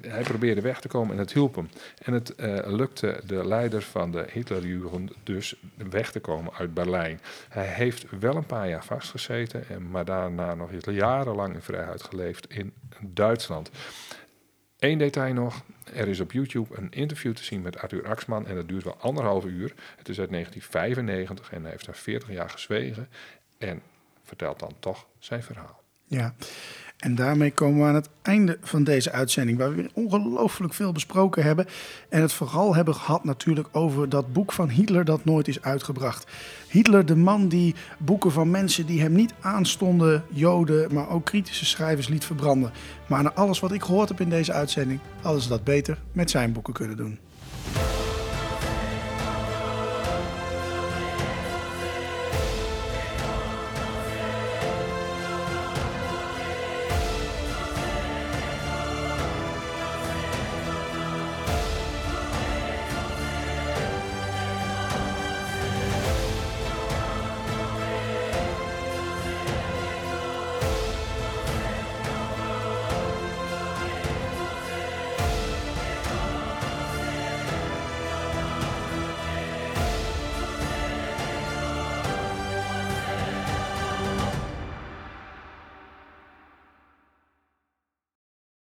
[0.02, 1.70] Hij probeerde weg te komen en het hielp hem.
[2.04, 2.34] En het
[2.66, 5.56] lukte de leider van de Hitlerjugend dus
[5.90, 7.22] weg te komen uit Berlijn.
[7.50, 12.54] Hij heeft wel een paar jaar vastgezeten, en, maar daarna nog jarenlang in vrijheid geleefd
[12.54, 13.70] in Duitsland.
[14.80, 15.64] Eén detail nog.
[15.94, 18.98] Er is op YouTube een interview te zien met Arthur Axman en dat duurt wel
[18.98, 19.74] anderhalf uur.
[19.98, 23.10] Het is uit 1995 en hij heeft daar 40 jaar gezwegen
[23.58, 23.82] en
[24.24, 25.82] vertelt dan toch zijn verhaal.
[26.06, 26.36] Ja,
[27.00, 30.92] en daarmee komen we aan het einde van deze uitzending, waar we weer ongelooflijk veel
[30.92, 31.66] besproken hebben.
[32.10, 36.32] En het vooral hebben gehad natuurlijk over dat boek van Hitler dat nooit is uitgebracht.
[36.70, 41.66] Hitler, de man die boeken van mensen die hem niet aanstonden, Joden, maar ook kritische
[41.66, 42.72] schrijvers liet verbranden.
[43.08, 46.30] Maar na alles wat ik gehoord heb in deze uitzending, hadden ze dat beter met
[46.30, 47.20] zijn boeken kunnen doen.